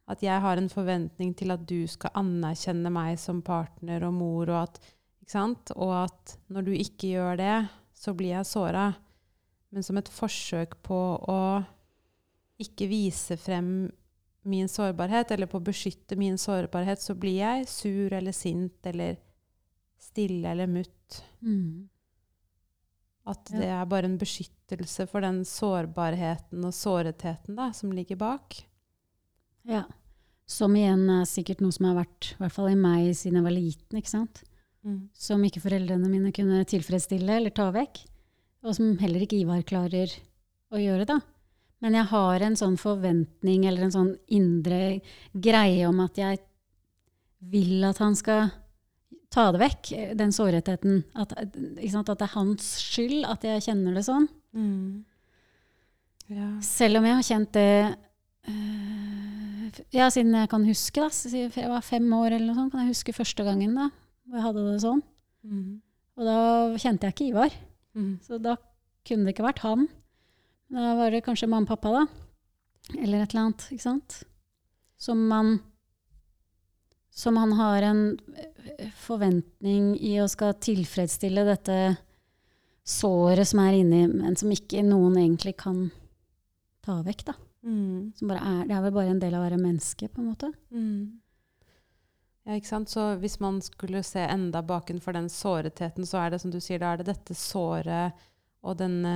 At 0.06 0.22
jeg 0.22 0.38
har 0.42 0.60
en 0.60 0.70
forventning 0.70 1.34
til 1.38 1.54
at 1.56 1.64
du 1.66 1.88
skal 1.90 2.14
anerkjenne 2.20 2.92
meg 2.94 3.18
som 3.22 3.42
partner 3.46 4.06
og 4.06 4.14
mor, 4.14 4.52
og 4.54 4.68
at, 4.68 5.72
og 5.74 5.94
at 6.04 6.36
når 6.54 6.68
du 6.68 6.74
ikke 6.78 7.16
gjør 7.16 7.40
det, 7.42 7.56
så 7.98 8.14
blir 8.14 8.36
jeg 8.36 8.50
såra. 8.50 8.92
Men 9.74 9.84
som 9.84 9.98
et 9.98 10.12
forsøk 10.14 10.78
på 10.86 11.00
å 11.26 11.40
ikke 12.62 12.88
vise 12.88 13.36
frem 13.42 13.90
min 14.46 14.70
sårbarhet, 14.70 15.34
eller 15.34 15.50
på 15.50 15.58
å 15.58 15.66
beskytte 15.66 16.18
min 16.20 16.38
sårbarhet, 16.38 17.02
så 17.02 17.16
blir 17.18 17.40
jeg 17.40 17.66
sur 17.70 18.14
eller 18.14 18.36
sint 18.36 18.86
eller 18.86 19.18
stille 19.98 20.52
eller 20.52 20.70
mutt. 20.70 21.24
Mm. 21.42 21.90
At 23.26 23.50
det 23.50 23.72
er 23.74 23.90
bare 23.90 24.06
en 24.06 24.20
beskyttelse 24.22 25.08
for 25.10 25.26
den 25.26 25.42
sårbarheten 25.50 26.62
og 26.68 26.78
såretheten 26.78 27.58
da, 27.58 27.72
som 27.74 27.94
ligger 27.96 28.22
bak. 28.22 28.60
Ja. 29.70 29.84
Som 30.46 30.76
igjen 30.78 31.08
er 31.10 31.24
sikkert 31.30 31.64
noe 31.64 31.74
som 31.74 31.88
har 31.90 31.98
vært, 31.98 32.34
i 32.36 32.42
hvert 32.44 32.54
fall 32.54 32.70
i 32.70 32.78
meg 32.78 33.10
siden 33.18 33.40
jeg 33.40 33.48
var 33.48 33.56
liten, 33.56 34.00
ikke 34.00 34.14
sant? 34.14 34.44
Som 35.18 35.42
ikke 35.48 35.64
foreldrene 35.64 36.10
mine 36.12 36.34
kunne 36.36 36.62
tilfredsstille 36.70 37.40
eller 37.40 37.54
ta 37.56 37.72
vekk. 37.74 38.04
Og 38.66 38.76
som 38.78 38.92
heller 39.02 39.26
ikke 39.26 39.40
Ivar 39.40 39.64
klarer 39.66 40.12
å 40.74 40.82
gjøre, 40.82 41.08
da. 41.10 41.20
Men 41.84 41.98
jeg 41.98 42.10
har 42.12 42.46
en 42.46 42.58
sånn 42.58 42.78
forventning 42.82 43.66
eller 43.70 43.88
en 43.88 43.96
sånn 43.96 44.14
indre 44.34 45.00
greie 45.34 45.90
om 45.90 46.00
at 46.06 46.18
jeg 46.18 46.40
vil 47.46 47.84
at 47.86 48.00
han 48.02 48.16
skal 48.18 48.48
ta 49.34 49.50
det 49.54 49.62
vekk, 49.62 49.92
den 50.18 50.34
sårheten. 50.34 51.04
At, 51.18 51.34
at 51.36 51.58
det 51.58 52.16
er 52.16 52.34
hans 52.38 52.70
skyld 52.82 53.26
at 53.30 53.46
jeg 53.46 53.66
kjenner 53.68 53.98
det 53.98 54.06
sånn. 54.08 54.30
Mm. 54.56 55.04
Ja. 56.34 56.50
Selv 56.66 57.02
om 57.02 57.06
jeg 57.06 57.20
har 57.20 57.28
kjent 57.28 57.52
det 57.54 57.70
eh, 58.50 59.45
ja, 59.96 60.10
siden 60.14 60.36
jeg 60.36 60.50
kan 60.52 60.66
huske. 60.68 61.02
da, 61.02 61.10
siden 61.10 61.52
Jeg 61.56 61.72
var 61.72 61.86
fem 61.86 62.08
år 62.14 62.36
eller 62.36 62.48
noe 62.50 62.58
sånt, 62.58 62.74
kan 62.74 62.86
jeg 62.86 62.94
huske 62.94 63.16
første 63.16 63.46
gangen 63.48 63.76
da, 63.78 63.90
hvor 64.26 64.40
jeg 64.40 64.46
hadde 64.48 64.66
det 64.70 64.80
sånn. 64.84 65.04
Mm. 65.46 65.70
Og 66.16 66.28
da 66.28 66.38
kjente 66.82 67.08
jeg 67.08 67.16
ikke 67.16 67.30
Ivar. 67.32 67.56
Mm. 67.96 68.14
Så 68.24 68.40
da 68.42 68.56
kunne 69.08 69.28
det 69.28 69.36
ikke 69.36 69.48
vært 69.48 69.64
han. 69.66 69.88
Da 70.74 70.96
var 70.98 71.14
det 71.14 71.24
kanskje 71.26 71.50
mamma 71.52 71.68
og 71.68 71.74
pappa, 71.76 71.94
da. 71.94 72.06
Eller 72.98 73.24
et 73.24 73.34
eller 73.34 73.48
annet, 73.48 73.68
ikke 73.74 73.88
sant. 73.88 74.20
Som 75.02 75.28
man 75.30 75.58
Som 77.16 77.38
han 77.40 77.54
har 77.56 77.82
en 77.88 78.00
eh, 78.36 78.90
forventning 79.00 79.94
i 80.04 80.18
å 80.20 80.26
skal 80.28 80.58
tilfredsstille 80.60 81.46
dette 81.48 81.78
såret 82.84 83.48
som 83.48 83.62
er 83.64 83.78
inni, 83.78 84.02
men 84.12 84.36
som 84.36 84.52
ikke 84.52 84.84
noen 84.84 85.16
egentlig 85.22 85.54
kan 85.62 85.86
ta 86.84 86.98
vekk, 87.06 87.24
da. 87.30 87.38
Mm. 87.66 88.14
Er, 88.30 88.66
det 88.70 88.76
er 88.76 88.84
vel 88.86 88.94
bare 88.94 89.14
en 89.14 89.22
del 89.22 89.34
av 89.34 89.42
å 89.42 89.48
være 89.48 89.62
menneske, 89.62 90.10
på 90.12 90.22
en 90.22 90.30
måte. 90.30 90.52
Mm. 90.70 91.22
Ja, 92.46 92.60
ikke 92.60 92.70
sant? 92.70 92.92
Så 92.94 93.08
hvis 93.22 93.40
man 93.42 93.58
skulle 93.66 94.04
se 94.06 94.22
enda 94.22 94.62
bakenfor 94.66 95.18
den 95.18 95.32
såretheten, 95.34 96.06
så 96.06 96.22
er 96.22 96.36
det 96.36 96.42
som 96.44 96.54
du 96.54 96.60
sier, 96.62 96.80
da 96.82 96.94
er 96.94 97.02
det 97.02 97.10
dette 97.10 97.38
såret 97.38 98.26
og 98.66 98.78
denne 98.78 99.16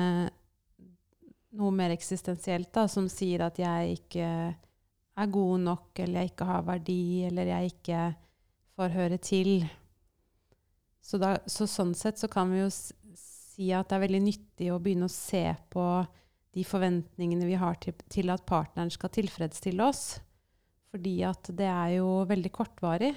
noe 1.57 1.73
mer 1.73 1.93
eksistensielt 1.93 2.71
da, 2.73 2.85
som 2.89 3.07
sier 3.09 3.41
at 3.45 3.57
jeg 3.61 3.99
ikke 3.99 4.25
er 5.19 5.31
god 5.33 5.65
nok, 5.65 5.91
eller 5.99 6.21
jeg 6.21 6.33
ikke 6.33 6.47
har 6.49 6.65
verdi, 6.67 7.01
eller 7.27 7.49
jeg 7.49 7.73
ikke 7.73 8.01
får 8.79 8.95
høre 8.95 9.17
til. 9.21 9.53
Så, 11.01 11.17
da, 11.21 11.35
så 11.49 11.67
sånn 11.67 11.95
sett 11.97 12.21
så 12.21 12.29
kan 12.31 12.53
vi 12.53 12.61
jo 12.61 12.69
si 12.71 13.71
at 13.75 13.89
det 13.89 13.97
er 13.97 14.05
veldig 14.05 14.23
nyttig 14.23 14.69
å 14.71 14.79
begynne 14.81 15.09
å 15.09 15.13
se 15.13 15.43
på 15.73 15.85
de 16.55 16.65
forventningene 16.65 17.45
vi 17.45 17.57
har 17.59 17.77
til, 17.83 17.95
til 18.09 18.31
at 18.33 18.45
partneren 18.49 18.91
skal 18.93 19.11
tilfredsstille 19.13 19.85
oss. 19.85 20.19
Fordi 20.89 21.19
at 21.27 21.51
det 21.53 21.67
er 21.69 21.99
jo 21.99 22.23
veldig 22.29 22.51
kortvarig. 22.53 23.13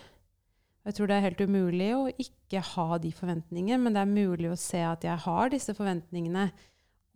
Jeg 0.82 0.96
tror 0.96 1.08
det 1.08 1.16
er 1.16 1.26
helt 1.28 1.42
umulig 1.46 1.90
å 1.94 2.10
ikke 2.10 2.60
ha 2.72 2.98
de 3.00 3.12
forventningene, 3.14 3.78
men 3.80 3.94
det 3.94 4.02
er 4.02 4.10
mulig 4.10 4.50
å 4.50 4.58
se 4.58 4.82
at 4.84 5.06
jeg 5.06 5.24
har 5.24 5.52
disse 5.52 5.74
forventningene, 5.78 6.48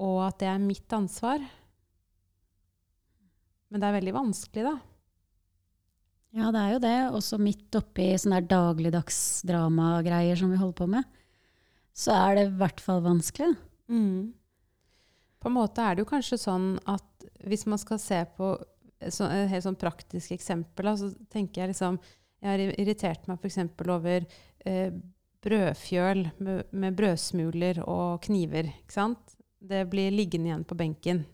og 0.01 0.21
at 0.29 0.39
det 0.41 0.49
er 0.53 0.63
mitt 0.63 0.93
ansvar. 0.95 1.43
Men 3.69 3.83
det 3.83 3.89
er 3.89 3.99
veldig 3.99 4.15
vanskelig, 4.15 4.69
da. 4.69 4.77
Ja, 6.37 6.51
det 6.53 6.63
er 6.63 6.73
jo 6.75 6.81
det. 6.85 6.97
Også 7.17 7.39
midt 7.41 7.77
oppi 7.79 8.11
sånne 8.21 8.43
dagligdagsdramagreier 8.47 10.39
som 10.39 10.53
vi 10.53 10.61
holder 10.61 10.79
på 10.79 10.89
med, 10.93 11.07
så 11.97 12.13
er 12.15 12.37
det 12.37 12.45
i 12.47 12.57
hvert 12.61 12.83
fall 12.85 13.01
vanskelig. 13.05 13.55
Mm. 13.91 14.35
På 15.43 15.51
en 15.51 15.57
måte 15.57 15.85
er 15.85 15.95
det 15.97 16.05
jo 16.05 16.11
kanskje 16.11 16.39
sånn 16.41 16.71
at 16.89 17.27
hvis 17.47 17.67
man 17.69 17.81
skal 17.81 18.01
se 18.03 18.23
på 18.37 18.55
så, 19.13 19.29
et 19.29 19.51
helt 19.53 19.67
sånn 19.67 19.79
praktisk 19.79 20.33
eksempel, 20.37 20.89
så 20.97 21.11
tenker 21.33 21.63
jeg 21.63 21.75
liksom 21.75 21.99
Jeg 22.43 22.51
har 22.53 22.63
irritert 22.81 23.29
meg 23.29 23.41
f.eks. 23.41 23.59
over 23.81 24.27
eh, 24.69 24.93
brødfjøl 25.43 26.21
med, 26.45 26.69
med 26.71 26.97
brødsmuler 26.99 27.81
og 27.89 28.21
kniver. 28.27 28.69
Ikke 28.83 28.97
sant? 28.99 29.37
Det 29.59 29.87
blir 29.91 30.15
liggende 30.15 30.51
igjen 30.51 30.67
på 30.69 30.77
benken. 30.79 31.25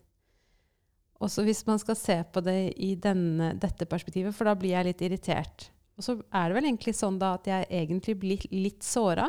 Og 1.22 1.30
så 1.30 1.44
hvis 1.46 1.62
man 1.66 1.78
skal 1.82 1.98
se 1.98 2.16
på 2.32 2.42
det 2.42 2.72
i 2.82 2.94
denne, 2.98 3.52
dette 3.60 3.86
perspektivet, 3.90 4.34
for 4.34 4.48
da 4.48 4.56
blir 4.58 4.74
jeg 4.76 4.88
litt 4.88 5.04
irritert. 5.06 5.68
Og 5.98 6.06
så 6.06 6.16
er 6.34 6.48
det 6.48 6.56
vel 6.56 6.68
egentlig 6.70 6.94
sånn 6.98 7.18
da 7.20 7.34
at 7.36 7.50
jeg 7.50 7.68
egentlig 7.68 8.16
blir 8.22 8.46
litt 8.54 8.86
såra. 8.86 9.28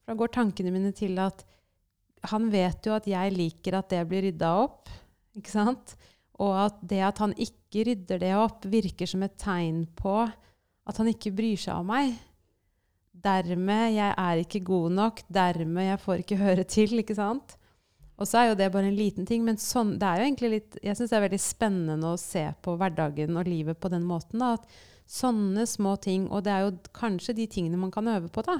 For 0.00 0.12
da 0.14 0.18
går 0.18 0.34
tankene 0.34 0.72
mine 0.74 0.94
til 0.96 1.18
at 1.22 1.44
han 2.28 2.48
vet 2.52 2.86
jo 2.86 2.94
at 2.96 3.06
jeg 3.08 3.32
liker 3.34 3.78
at 3.78 3.92
det 3.92 4.02
blir 4.08 4.26
rydda 4.28 4.50
opp. 4.60 4.90
Ikke 5.38 5.52
sant? 5.52 5.94
Og 6.40 6.56
at 6.66 6.80
det 6.88 7.00
at 7.04 7.20
han 7.22 7.32
ikke 7.36 7.84
rydder 7.88 8.20
det 8.22 8.32
opp, 8.36 8.66
virker 8.68 9.08
som 9.08 9.24
et 9.24 9.38
tegn 9.40 9.84
på 9.96 10.16
at 10.24 10.98
han 11.00 11.10
ikke 11.10 11.32
bryr 11.36 11.60
seg 11.60 11.80
om 11.80 11.88
meg. 11.92 12.16
Dermed 13.20 13.94
jeg 13.94 14.12
er 14.12 14.42
ikke 14.42 14.62
god 14.64 14.94
nok, 14.96 15.24
dermed 15.28 15.90
jeg 15.90 16.02
får 16.04 16.22
ikke 16.24 16.40
høre 16.46 16.66
til. 16.68 16.98
ikke 17.02 17.16
sant? 17.18 17.56
Og 18.20 18.28
så 18.28 18.42
er 18.42 18.50
jo 18.50 18.58
det 18.58 18.68
bare 18.72 18.90
en 18.90 18.98
liten 18.98 19.24
ting, 19.28 19.44
men 19.46 19.56
sånn, 19.60 19.94
det 20.00 20.04
er 20.04 20.20
jo 20.20 20.28
egentlig 20.28 20.50
litt, 20.52 20.74
jeg 20.84 20.96
syns 20.96 21.12
det 21.12 21.16
er 21.16 21.24
veldig 21.24 21.40
spennende 21.40 22.10
å 22.10 22.20
se 22.20 22.42
på 22.60 22.74
hverdagen 22.76 23.38
og 23.40 23.48
livet 23.48 23.80
på 23.80 23.88
den 23.92 24.04
måten. 24.04 24.42
Da, 24.42 24.58
at 24.58 25.08
sånne 25.10 25.64
små 25.66 25.94
ting, 26.04 26.26
og 26.28 26.44
det 26.44 26.52
er 26.52 26.66
jo 26.66 26.74
kanskje 26.96 27.34
de 27.38 27.48
tingene 27.50 27.80
man 27.80 27.92
kan 27.94 28.10
øve 28.12 28.28
på, 28.32 28.44
da. 28.44 28.58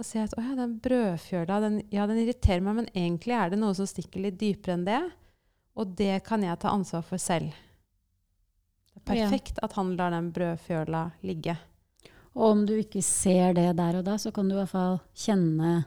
Og 0.00 0.06
se 0.08 0.22
at 0.24 0.32
å 0.38 0.42
ja, 0.42 0.54
den 0.56 0.78
brødfjøla, 0.82 1.58
den, 1.60 1.80
ja, 1.92 2.06
den 2.08 2.22
irriterer 2.22 2.62
meg, 2.64 2.78
men 2.80 2.86
egentlig 2.96 3.34
er 3.36 3.50
det 3.52 3.58
noe 3.60 3.74
som 3.76 3.86
stikker 3.86 4.22
litt 4.24 4.38
dypere 4.40 4.78
enn 4.78 4.86
det. 4.88 5.00
Og 5.76 5.92
det 5.98 6.22
kan 6.24 6.42
jeg 6.44 6.58
ta 6.62 6.72
ansvar 6.72 7.04
for 7.04 7.20
selv. 7.20 7.52
Det 8.92 9.02
er 9.04 9.14
Ja. 9.16 9.28
perfekt 9.28 9.58
at 9.62 9.72
han 9.76 9.96
lar 9.96 10.10
den 10.10 10.30
brødfjøla 10.32 11.12
ligge. 11.24 11.58
Og 12.34 12.44
om 12.50 12.66
du 12.66 12.74
ikke 12.80 13.02
ser 13.04 13.52
det 13.54 13.76
der 13.76 13.98
og 13.98 14.04
da, 14.04 14.14
så 14.16 14.32
kan 14.32 14.48
du 14.48 14.54
i 14.54 14.58
hvert 14.62 14.70
fall 14.72 15.00
kjenne 15.14 15.84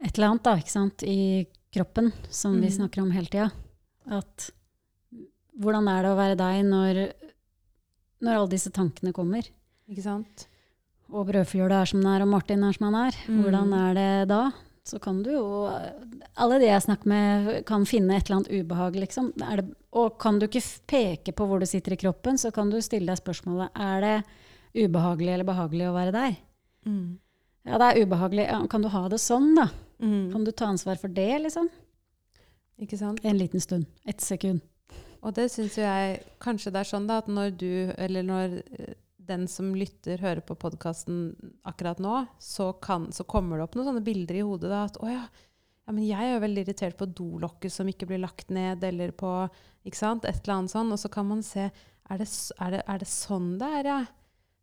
et 0.00 0.16
eller 0.16 0.28
annet 0.30 0.42
da, 0.46 0.54
ikke 0.56 0.70
sant, 0.70 1.02
i 1.02 1.46
kroppen, 1.72 2.12
som 2.30 2.54
vi 2.60 2.68
Mm. 2.68 2.76
snakker 2.78 3.02
om 3.02 3.10
hele 3.10 3.26
tida. 3.26 3.50
At 4.10 4.50
hvordan 5.58 5.88
er 5.88 6.02
det 6.02 6.10
å 6.10 6.16
være 6.16 6.36
deg 6.36 6.64
når, 6.64 7.12
når 8.22 8.34
alle 8.36 8.48
disse 8.48 8.70
tankene 8.70 9.12
kommer? 9.12 9.42
Ikke 9.90 10.02
sant? 10.02 10.46
Og 11.10 11.26
brødfjøla 11.28 11.82
er 11.82 11.90
som 11.90 12.02
den 12.02 12.10
er, 12.12 12.24
og 12.24 12.30
Martin 12.30 12.64
er 12.66 12.74
som 12.76 12.88
han 12.88 12.98
er. 13.08 13.16
Mm. 13.26 13.38
Hvordan 13.44 13.72
er 13.76 13.96
det 13.98 14.10
da? 14.30 14.42
Så 14.90 14.98
kan 15.02 15.20
du 15.22 15.30
jo 15.34 15.46
Alle 16.40 16.58
de 16.58 16.68
jeg 16.70 16.82
snakker 16.82 17.10
med, 17.10 17.50
kan 17.68 17.84
finne 17.86 18.16
et 18.16 18.26
eller 18.28 18.40
annet 18.40 18.52
ubehag, 18.54 18.96
liksom. 19.02 19.32
Det, 19.36 19.64
og 19.92 20.16
kan 20.22 20.38
du 20.38 20.46
ikke 20.46 20.62
peke 20.88 21.34
på 21.36 21.46
hvor 21.46 21.60
du 21.60 21.66
sitter 21.68 21.94
i 21.94 22.00
kroppen, 22.00 22.38
så 22.38 22.52
kan 22.54 22.70
du 22.70 22.78
stille 22.82 23.10
deg 23.10 23.20
spørsmålet 23.20 23.74
er 23.74 24.06
det 24.06 24.14
ubehagelig 24.86 25.34
eller 25.34 25.48
behagelig 25.48 25.88
å 25.90 25.96
være 25.96 26.14
der. 26.14 26.38
Mm. 26.86 27.18
Ja, 27.68 27.76
det 27.76 27.90
er 27.90 28.06
ubehagelig. 28.06 28.46
Kan 28.72 28.86
du 28.86 28.88
ha 28.88 29.04
det 29.12 29.20
sånn, 29.20 29.52
da? 29.58 29.68
Mm. 30.00 30.30
Kan 30.32 30.46
du 30.46 30.52
ta 30.54 30.70
ansvar 30.70 30.96
for 31.02 31.12
det, 31.12 31.32
liksom? 31.44 31.68
Ikke 32.80 32.96
sant? 32.96 33.20
En 33.26 33.36
liten 33.36 33.60
stund. 33.60 33.90
Ett 34.08 34.24
sekund. 34.24 34.62
Og 35.20 35.34
det 35.36 35.50
syns 35.52 35.76
jo 35.76 35.84
jeg 35.84 36.22
kanskje 36.40 36.72
det 36.72 36.80
er 36.80 36.88
sånn 36.88 37.08
da, 37.10 37.18
at 37.20 37.28
når 37.28 37.52
du, 37.60 37.72
eller 38.00 38.24
når 38.24 38.56
eh, 38.78 38.94
den 39.30 39.46
som 39.50 39.70
lytter, 39.78 40.20
hører 40.20 40.42
på 40.44 40.58
podkasten 40.58 41.30
akkurat 41.68 42.02
nå, 42.02 42.24
så, 42.42 42.72
kan, 42.82 43.08
så 43.14 43.24
kommer 43.28 43.58
det 43.58 43.68
opp 43.68 43.78
noen 43.78 43.92
sånne 43.92 44.04
bilder 44.06 44.40
i 44.40 44.44
hodet 44.46 44.72
da, 44.72 44.84
at 44.90 44.98
å 45.00 45.08
ja, 45.10 45.24
ja, 45.86 45.94
men 45.96 46.06
jeg 46.06 46.22
er 46.22 46.36
jo 46.36 46.44
veldig 46.44 46.62
irritert 46.66 46.98
på 46.98 47.08
dolokket 47.18 47.74
som 47.74 47.88
ikke 47.90 48.06
blir 48.10 48.20
lagt 48.22 48.52
ned, 48.54 48.84
eller 48.86 49.10
på 49.10 49.30
ikke 49.88 49.98
sant, 49.98 50.26
et 50.28 50.42
eller 50.44 50.60
annet 50.60 50.74
sånn. 50.74 50.92
Og 50.94 51.00
så 51.02 51.10
kan 51.10 51.26
man 51.26 51.40
se 51.42 51.64
er 51.66 52.20
det, 52.20 52.26
er 52.62 52.74
det, 52.76 52.82
er 52.86 53.00
det 53.02 53.08
sånn 53.10 53.54
det 53.58 53.70
er, 53.80 53.88
ja? 53.90 54.00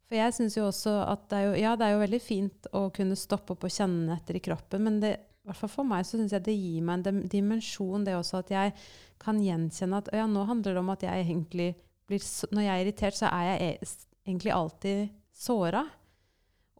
For 0.08 0.16
jeg 0.16 0.36
syns 0.38 0.56
jo 0.56 0.68
også 0.70 0.94
at 1.04 1.26
det 1.32 1.40
er 1.40 1.46
jo, 1.50 1.56
ja, 1.60 1.74
det 1.76 1.88
er 1.88 1.96
jo 1.96 2.04
veldig 2.06 2.20
fint 2.24 2.70
å 2.76 2.86
kunne 2.96 3.18
stoppe 3.20 3.56
opp 3.56 3.66
og 3.68 3.74
kjenne 3.74 4.16
etter 4.16 4.40
i 4.40 4.44
kroppen, 4.44 4.86
men 4.88 5.02
det, 5.04 5.18
i 5.20 5.50
hvert 5.50 5.60
fall 5.60 5.74
for 5.74 5.88
meg 5.88 6.08
så 6.08 6.20
syns 6.20 6.36
jeg 6.36 6.46
det 6.46 6.56
gir 6.56 6.86
meg 6.88 7.08
en 7.08 7.20
dimensjon, 7.28 8.08
det 8.08 8.16
også 8.16 8.40
at 8.40 8.54
jeg 8.54 8.74
kan 9.20 9.40
gjenkjenne 9.44 10.00
at 10.00 10.12
ja, 10.16 10.30
nå 10.32 10.46
handler 10.48 10.78
det 10.78 10.84
om 10.84 10.94
at 10.94 11.04
jeg 11.04 11.26
egentlig 11.26 11.74
blir 12.08 12.24
Når 12.56 12.64
jeg 12.64 12.72
er 12.72 12.86
irritert, 12.86 13.18
så 13.18 13.28
er 13.36 13.50
jeg 13.50 13.64
e- 13.68 13.88
egentlig 14.28 14.52
alltid 14.52 15.08
såra. 15.34 15.86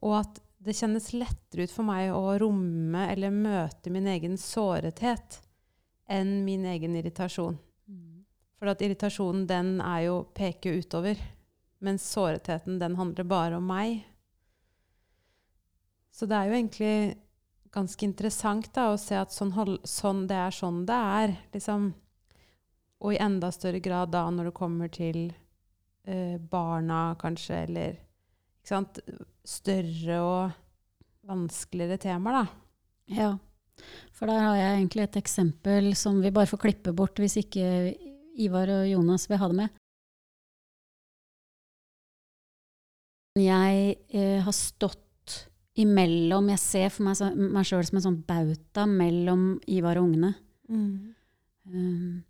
Og 0.04 0.20
at 0.20 0.42
det 0.58 0.76
kjennes 0.76 1.12
lettere 1.14 1.66
ut 1.66 1.72
for 1.72 1.86
meg 1.86 2.12
å 2.12 2.36
romme 2.42 3.06
eller 3.12 3.34
møte 3.34 3.90
min 3.94 4.06
egen 4.10 4.36
sårethet 4.38 5.40
enn 6.10 6.42
min 6.44 6.66
egen 6.68 6.96
irritasjon. 6.98 7.58
For 8.58 8.72
at 8.72 8.82
irritasjonen, 8.82 9.46
den 9.46 9.76
er 9.80 10.08
jo 10.08 10.22
peker 10.34 10.80
utover. 10.80 11.18
Mens 11.78 12.02
såretheten, 12.10 12.80
den 12.80 12.96
handler 12.98 13.24
bare 13.30 13.58
om 13.60 13.68
meg. 13.70 14.02
Så 16.10 16.26
det 16.26 16.34
er 16.34 16.48
jo 16.48 16.56
egentlig 16.56 16.94
ganske 17.70 18.06
interessant 18.06 18.72
da, 18.74 18.88
å 18.90 18.98
se 18.98 19.14
at 19.14 19.34
sånn, 19.34 19.52
sånn 19.86 20.24
det 20.26 20.40
er 20.42 20.56
sånn 20.56 20.82
det 20.88 20.98
er. 21.22 21.36
Liksom. 21.54 21.92
Og 22.98 23.14
i 23.14 23.20
enda 23.22 23.52
større 23.54 23.78
grad 23.84 24.10
da 24.10 24.24
når 24.34 24.50
det 24.50 24.56
kommer 24.58 24.90
til 24.90 25.28
eh, 26.08 26.38
barna, 26.40 27.12
kanskje, 27.20 27.64
eller 27.68 27.98
sant? 28.66 29.00
større 29.48 30.16
og 30.20 30.56
vanskeligere 31.28 32.00
temaer, 32.02 32.42
da. 32.42 33.12
Ja. 33.16 33.30
For 34.12 34.28
der 34.28 34.42
har 34.42 34.56
jeg 34.58 34.74
egentlig 34.74 35.04
et 35.04 35.18
eksempel 35.20 35.92
som 35.96 36.18
vi 36.20 36.32
bare 36.34 36.50
får 36.50 36.60
klippe 36.66 36.92
bort 36.96 37.20
hvis 37.22 37.38
ikke 37.40 37.68
Ivar 38.38 38.70
og 38.74 38.88
Jonas 38.90 39.28
vil 39.30 39.40
ha 39.40 39.48
det 39.50 39.58
med. 39.58 39.76
Jeg 43.38 43.94
eh, 44.10 44.40
har 44.42 44.56
stått 44.56 45.04
imellom 45.78 46.48
Jeg 46.50 46.58
ser 46.58 46.88
for 46.90 47.06
meg, 47.06 47.14
så, 47.14 47.28
meg 47.38 47.66
sjøl 47.68 47.84
som 47.86 48.00
en 48.00 48.06
sånn 48.08 48.22
bauta 48.26 48.86
mellom 48.90 49.60
Ivar 49.70 50.00
og 50.00 50.08
ungene. 50.08 50.32
Um, 50.68 52.24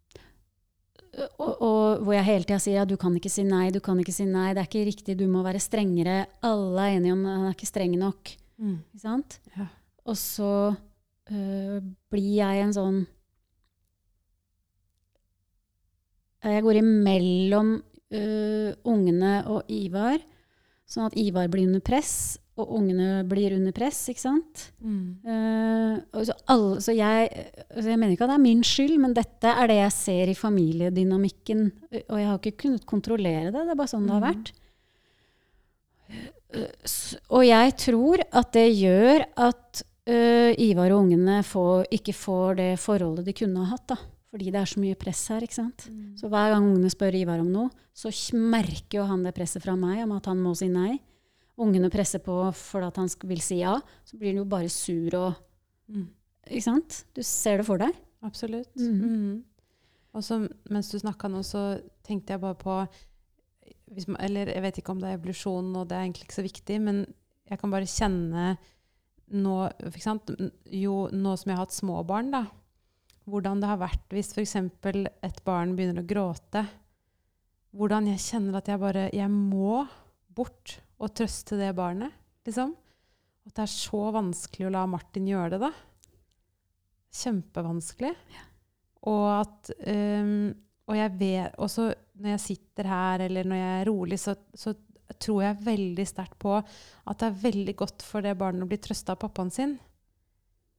og, 1.38 1.52
og 1.64 2.02
hvor 2.04 2.14
jeg 2.14 2.26
hele 2.26 2.46
tida 2.46 2.58
sier 2.62 2.82
at 2.82 2.90
du 2.90 2.96
kan 3.00 3.14
ikke 3.18 3.32
si 3.32 3.44
nei, 3.46 3.68
du 3.74 3.80
kan 3.84 3.98
ikke 4.00 4.14
si 4.14 4.26
nei, 4.28 4.50
det 4.54 4.62
er 4.62 4.68
ikke 4.68 4.86
riktig, 4.88 5.16
du 5.18 5.26
må 5.30 5.42
være 5.46 5.62
strengere. 5.62 6.24
Alle 6.46 6.84
er 6.84 6.98
enige 6.98 7.16
om 7.16 7.24
at 7.26 7.36
han 7.36 7.48
er 7.48 7.56
ikke 7.56 7.70
streng 7.70 7.96
nok. 7.98 8.32
Mm. 8.58 8.78
Ikke 8.92 9.04
sant? 9.04 9.38
Ja. 9.56 9.68
Og 10.08 10.18
så 10.18 10.52
øh, 11.30 11.78
blir 12.10 12.34
jeg 12.38 12.64
en 12.64 12.74
sånn 12.74 12.98
Jeg 16.38 16.62
går 16.62 16.78
imellom 16.78 17.72
øh, 18.14 18.70
ungene 18.86 19.32
og 19.50 19.66
Ivar, 19.74 20.20
sånn 20.86 21.08
at 21.10 21.16
Ivar 21.18 21.48
blir 21.50 21.66
under 21.66 21.82
press, 21.82 22.38
og 22.58 22.72
ungene 22.78 23.22
blir 23.28 23.54
under 23.56 23.72
press, 23.76 24.00
ikke 24.10 24.20
sant? 24.24 24.64
Mm. 24.82 25.16
Uh, 25.24 26.22
så, 26.26 26.34
alle, 26.50 26.80
så 26.82 26.94
jeg, 26.96 27.28
altså 27.70 27.88
jeg 27.92 27.98
mener 28.00 28.12
ikke 28.16 28.26
at 28.26 28.32
det 28.32 28.38
er 28.38 28.44
min 28.46 28.62
skyld, 28.66 28.96
men 29.00 29.14
dette 29.16 29.52
er 29.52 29.70
det 29.70 29.76
jeg 29.78 29.92
ser 29.94 30.32
i 30.32 30.34
familiedynamikken. 30.38 31.66
Og 32.08 32.16
jeg 32.18 32.26
har 32.30 32.38
ikke 32.40 32.56
kunnet 32.64 32.86
kontrollere 32.90 33.52
det, 33.52 33.62
det 33.64 33.74
er 33.74 33.78
bare 33.78 33.92
sånn 33.94 34.06
det 34.08 34.16
har 34.16 34.24
Mhm. 34.24 34.30
vært. 34.32 34.52
Uh, 36.54 36.68
Og 37.36 37.42
jeg 37.44 37.74
tror 37.76 38.22
at 38.32 38.52
det 38.56 38.68
gjør 38.78 39.24
at 39.36 39.82
uh, 40.08 40.52
Ivar 40.56 40.90
og 40.94 41.02
ungene 41.04 41.42
får, 41.44 41.84
ikke 41.92 42.14
får 42.16 42.56
det 42.56 42.70
forholdet 42.80 43.26
de 43.28 43.34
kunne 43.36 43.64
ha 43.66 43.74
hatt. 43.74 43.86
da. 43.92 43.96
Fordi 44.32 44.50
det 44.52 44.60
er 44.60 44.68
så 44.68 44.80
mye 44.80 44.96
press 44.96 45.26
her. 45.28 45.40
ikke 45.44 45.54
sant? 45.56 45.86
Mm. 45.90 46.16
Så 46.16 46.28
hver 46.28 46.50
gang 46.52 46.64
ungene 46.68 46.90
spør 46.92 47.14
Ivar 47.16 47.40
om 47.40 47.52
noe, 47.52 47.70
så 47.96 48.10
merker 48.36 49.00
jo 49.00 49.04
han 49.08 49.22
det 49.24 49.34
presset 49.36 49.62
fra 49.64 49.76
meg 49.76 50.02
om 50.04 50.12
at 50.16 50.26
han 50.26 50.40
må 50.40 50.54
si 50.56 50.68
nei. 50.68 50.98
Ungene 51.58 51.90
presser 51.90 52.22
på 52.22 52.36
for 52.54 52.86
at 52.86 52.96
han 53.00 53.08
vil 53.26 53.40
si 53.42 53.60
ja. 53.62 53.74
Så 54.06 54.18
blir 54.18 54.32
han 54.32 54.42
jo 54.44 54.48
bare 54.48 54.70
sur 54.72 55.14
og 55.18 55.44
Mm. 55.88 56.08
Ikke 56.48 56.64
sant? 56.66 57.04
Du 57.16 57.22
ser 57.24 57.60
det 57.60 57.64
for 57.64 57.80
deg. 57.80 57.94
Absolutt. 58.22 58.74
Mm. 58.76 58.98
Mhm. 58.98 59.44
Og 60.18 60.24
så 60.24 60.36
mens 60.70 60.90
du 60.90 60.98
snakka 60.98 61.28
nå, 61.30 61.40
så 61.44 61.80
tenkte 62.04 62.34
jeg 62.34 62.42
bare 62.42 62.58
på 62.60 62.74
hvis 63.88 64.04
Eller 64.20 64.50
jeg 64.52 64.60
vet 64.62 64.78
ikke 64.78 64.92
om 64.92 64.98
det 65.00 65.08
er 65.08 65.16
evolusjon, 65.16 65.76
og 65.76 65.88
det 65.88 65.96
er 65.96 66.02
egentlig 66.04 66.26
ikke 66.26 66.36
så 66.36 66.44
viktig, 66.44 66.80
men 66.80 67.06
jeg 67.48 67.58
kan 67.58 67.70
bare 67.72 67.88
kjenne 67.88 68.58
nå 69.32 69.54
Jo, 70.70 71.08
nå 71.08 71.36
som 71.36 71.50
jeg 71.50 71.56
har 71.56 71.64
hatt 71.64 71.72
små 71.72 72.02
barn, 72.06 72.30
da, 72.30 72.46
hvordan 73.24 73.60
det 73.60 73.68
har 73.68 73.80
vært 73.80 74.12
hvis 74.12 74.32
f.eks. 74.34 74.56
et 74.56 75.44
barn 75.44 75.74
begynner 75.76 76.02
å 76.02 76.06
gråte. 76.08 76.66
Hvordan 77.72 78.08
jeg 78.08 78.18
kjenner 78.18 78.56
at 78.56 78.68
jeg 78.68 78.80
bare 78.80 79.08
Jeg 79.12 79.30
må 79.30 79.86
bort 80.28 80.80
og 80.98 81.14
trøste 81.14 81.58
det 81.58 81.70
barnet, 81.78 82.14
liksom. 82.46 82.74
At 83.48 83.54
det 83.56 83.64
er 83.64 83.72
så 83.72 84.00
vanskelig 84.12 84.68
å 84.68 84.72
la 84.74 84.84
Martin 84.90 85.28
gjøre 85.28 85.54
det, 85.54 85.68
da. 85.68 85.70
Kjempevanskelig. 87.18 88.12
Og 89.08 89.26
at 89.30 89.70
um, 89.88 90.50
Og 90.88 90.96
jeg 90.96 91.12
vet 91.20 91.54
også 91.62 91.86
når 92.18 92.32
jeg 92.34 92.42
sitter 92.42 92.88
her, 92.90 93.22
eller 93.28 93.46
når 93.46 93.60
jeg 93.60 93.74
er 93.78 93.88
rolig, 93.88 94.18
så, 94.18 94.34
så 94.56 94.72
tror 95.22 95.42
jeg 95.44 95.64
veldig 95.64 96.06
sterkt 96.08 96.38
på 96.40 96.54
at 96.58 97.20
det 97.20 97.28
er 97.28 97.42
veldig 97.42 97.74
godt 97.78 98.04
for 98.04 98.24
det 98.24 98.34
barnet 98.40 98.64
å 98.64 98.68
bli 98.68 98.78
trøsta 98.82 99.14
av 99.14 99.20
pappaen 99.22 99.52
sin. 99.54 99.76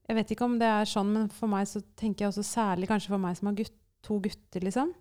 Jeg 0.09 0.17
vet 0.17 0.33
ikke 0.33 0.47
om 0.49 0.57
det 0.59 0.67
er 0.69 0.89
sånn, 0.89 1.11
men 1.13 1.29
for 1.33 1.51
meg 1.51 1.69
så 1.69 1.81
tenker 1.97 2.25
jeg 2.25 2.33
også 2.33 2.45
særlig 2.45 2.89
kanskje 2.89 3.13
for 3.13 3.21
meg 3.21 3.38
som 3.38 3.51
har 3.51 3.57
gutt, 3.61 3.77
to 4.05 4.17
gutter, 4.23 4.63
liksom. 4.65 4.91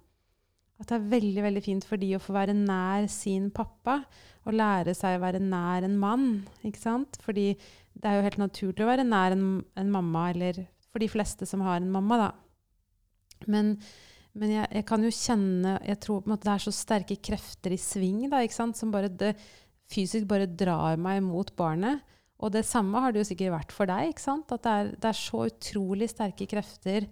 At 0.79 0.91
det 0.91 0.97
er 0.97 1.13
veldig 1.13 1.43
veldig 1.43 1.63
fint 1.65 1.87
for 1.87 2.01
de 2.01 2.13
å 2.15 2.23
få 2.23 2.35
være 2.37 2.55
nær 2.55 3.09
sin 3.11 3.49
pappa 3.55 4.01
og 4.47 4.57
lære 4.57 4.95
seg 4.97 5.19
å 5.19 5.23
være 5.25 5.43
nær 5.43 5.85
en 5.87 5.97
mann. 6.01 6.27
ikke 6.65 6.81
sant? 6.81 7.19
Fordi 7.25 7.51
det 7.99 8.07
er 8.07 8.19
jo 8.19 8.27
helt 8.29 8.41
naturlig 8.41 8.85
å 8.85 8.91
være 8.91 9.07
nær 9.07 9.35
en, 9.35 9.49
en 9.79 9.91
mamma, 9.93 10.29
eller 10.33 10.63
for 10.89 11.03
de 11.03 11.11
fleste 11.11 11.49
som 11.49 11.65
har 11.67 11.81
en 11.81 11.91
mamma, 11.93 12.21
da. 12.23 12.29
Men, 13.51 13.75
men 14.39 14.55
jeg, 14.55 14.71
jeg 14.75 14.85
kan 14.89 15.05
jo 15.05 15.11
kjenne 15.15 15.77
Jeg 15.87 16.01
tror 16.03 16.25
på 16.25 16.27
en 16.27 16.33
måte 16.33 16.49
det 16.49 16.55
er 16.57 16.63
så 16.65 16.73
sterke 16.75 17.17
krefter 17.23 17.71
i 17.71 17.79
sving 17.79 18.25
da, 18.33 18.41
ikke 18.43 18.57
sant? 18.57 18.79
som 18.79 18.91
bare 18.91 19.11
det, 19.13 19.35
fysisk 19.93 20.27
bare 20.31 20.49
drar 20.51 20.99
meg 21.01 21.23
mot 21.27 21.53
barnet. 21.59 22.03
Og 22.39 22.53
det 22.55 22.65
samme 22.67 23.01
har 23.03 23.13
det 23.13 23.25
jo 23.25 23.29
sikkert 23.33 23.57
vært 23.57 23.75
for 23.75 23.91
deg. 23.91 24.13
ikke 24.13 24.23
sant? 24.23 24.53
At 24.55 24.63
det 24.63 24.75
er, 24.75 24.91
det 24.95 25.11
er 25.11 25.19
så 25.19 25.45
utrolig 25.49 26.11
sterke 26.13 26.47
krefter. 26.51 27.09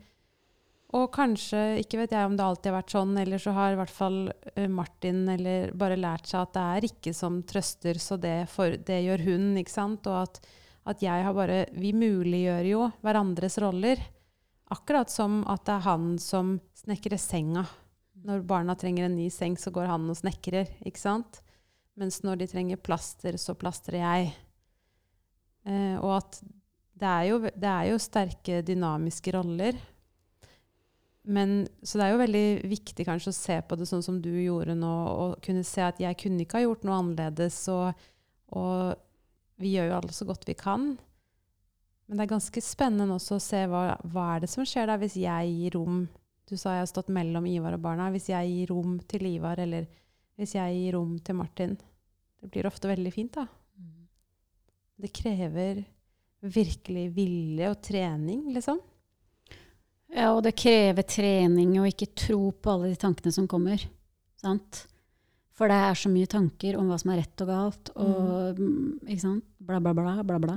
Og 0.96 1.10
kanskje, 1.12 1.80
ikke 1.82 1.98
vet 2.00 2.14
jeg 2.14 2.28
om 2.28 2.36
det 2.38 2.44
alltid 2.44 2.70
har 2.70 2.78
vært 2.78 2.92
sånn, 2.94 3.16
eller 3.20 3.40
så 3.42 3.52
har 3.56 3.74
i 3.74 3.78
hvert 3.80 3.92
fall 3.92 4.18
eh, 4.54 4.68
Martin 4.70 5.26
eller 5.28 5.72
bare 5.76 5.98
lært 5.98 6.30
seg 6.30 6.44
at 6.44 6.54
det 6.54 6.66
er 6.76 6.86
ikke 6.88 7.12
som 7.16 7.40
trøster, 7.44 7.98
så 8.00 8.16
det, 8.20 8.36
for, 8.52 8.78
det 8.80 9.02
gjør 9.04 9.24
hun. 9.26 9.48
ikke 9.60 9.74
sant? 9.74 10.06
Og 10.08 10.22
at, 10.22 10.40
at 10.88 11.02
jeg 11.04 11.24
har 11.26 11.34
bare 11.36 11.64
Vi 11.76 11.92
muliggjør 11.96 12.70
jo 12.70 12.86
hverandres 13.04 13.58
roller. 13.60 14.00
Akkurat 14.72 15.12
som 15.12 15.42
at 15.50 15.66
det 15.66 15.74
er 15.76 15.84
han 15.84 16.14
som 16.22 16.56
snekrer 16.78 17.20
senga. 17.20 17.66
Når 18.26 18.46
barna 18.48 18.74
trenger 18.78 19.06
en 19.06 19.18
ny 19.18 19.28
seng, 19.30 19.58
så 19.60 19.70
går 19.74 19.90
han 19.90 20.08
og 20.10 20.16
snekrer. 20.18 20.70
ikke 20.86 21.02
sant? 21.02 21.42
Mens 21.96 22.22
når 22.24 22.40
de 22.40 22.48
trenger 22.50 22.80
plaster, 22.80 23.36
så 23.40 23.54
plastrer 23.58 24.00
jeg. 24.00 24.32
Eh, 25.66 25.98
og 26.00 26.16
at 26.22 26.40
det 26.96 27.10
er, 27.10 27.28
jo, 27.28 27.38
det 27.44 27.68
er 27.68 27.90
jo 27.90 28.00
sterke 28.00 28.62
dynamiske 28.64 29.36
roller. 29.36 29.76
Men, 31.26 31.64
så 31.82 31.98
det 31.98 32.04
er 32.06 32.12
jo 32.12 32.20
veldig 32.20 32.44
viktig 32.70 33.06
kanskje 33.08 33.32
å 33.32 33.36
se 33.36 33.56
på 33.66 33.76
det 33.78 33.88
sånn 33.90 34.04
som 34.04 34.20
du 34.22 34.30
gjorde 34.30 34.76
nå, 34.78 34.92
og 35.10 35.40
kunne 35.42 35.64
se 35.66 35.82
at 35.82 35.98
jeg 35.98 36.18
kunne 36.20 36.44
ikke 36.44 36.60
ha 36.60 36.66
gjort 36.68 36.86
noe 36.86 37.00
annerledes. 37.00 37.58
Og, 37.72 38.06
og 38.54 38.94
vi 39.62 39.74
gjør 39.74 39.90
jo 39.90 39.96
alle 39.98 40.14
så 40.14 40.28
godt 40.28 40.46
vi 40.46 40.54
kan. 40.58 40.92
Men 42.06 42.20
det 42.20 42.26
er 42.26 42.34
ganske 42.36 42.62
spennende 42.62 43.18
også 43.18 43.40
å 43.40 43.42
se 43.42 43.64
hva, 43.66 43.82
hva 44.06 44.28
er 44.36 44.44
det 44.44 44.52
som 44.52 44.66
skjer 44.68 44.86
der 44.86 45.02
hvis 45.02 45.18
jeg 45.18 45.50
gir 45.56 45.74
rom 45.74 46.04
Du 46.46 46.54
sa 46.54 46.76
jeg 46.76 46.84
har 46.84 46.90
stått 46.92 47.08
mellom 47.10 47.48
Ivar 47.50 47.74
og 47.74 47.82
barna. 47.82 48.06
Hvis 48.14 48.28
jeg 48.30 48.52
gir 48.52 48.70
rom 48.70 49.00
til 49.10 49.26
Ivar, 49.26 49.58
eller 49.58 49.88
hvis 50.38 50.54
jeg 50.54 50.76
gir 50.78 50.94
rom 50.94 51.16
til 51.18 51.40
Martin 51.40 51.74
Det 51.74 52.52
blir 52.52 52.68
ofte 52.70 52.92
veldig 52.92 53.12
fint, 53.14 53.40
da. 53.40 53.48
Det 54.96 55.10
krever 55.12 55.82
virkelig 56.40 57.08
vilje 57.16 57.72
og 57.72 57.80
trening, 57.84 58.46
liksom. 58.54 58.78
Ja, 60.14 60.30
og 60.36 60.42
det 60.46 60.54
krever 60.58 61.02
trening 61.08 61.74
å 61.80 61.86
ikke 61.88 62.06
tro 62.16 62.50
på 62.52 62.70
alle 62.76 62.92
de 62.92 62.98
tankene 63.00 63.32
som 63.34 63.48
kommer. 63.50 63.82
Sant? 64.40 64.84
For 65.56 65.68
det 65.72 65.76
er 65.88 65.96
så 65.98 66.10
mye 66.12 66.28
tanker 66.30 66.76
om 66.78 66.88
hva 66.90 66.98
som 67.00 67.10
er 67.14 67.22
rett 67.22 67.42
og 67.42 67.48
galt, 67.48 67.90
og 67.96 68.58
mm, 68.60 69.06
ikke 69.08 69.22
sant? 69.24 69.44
bla, 69.58 69.80
bla, 69.82 69.92
bla, 69.96 70.22
bla, 70.22 70.38
bla. 70.42 70.56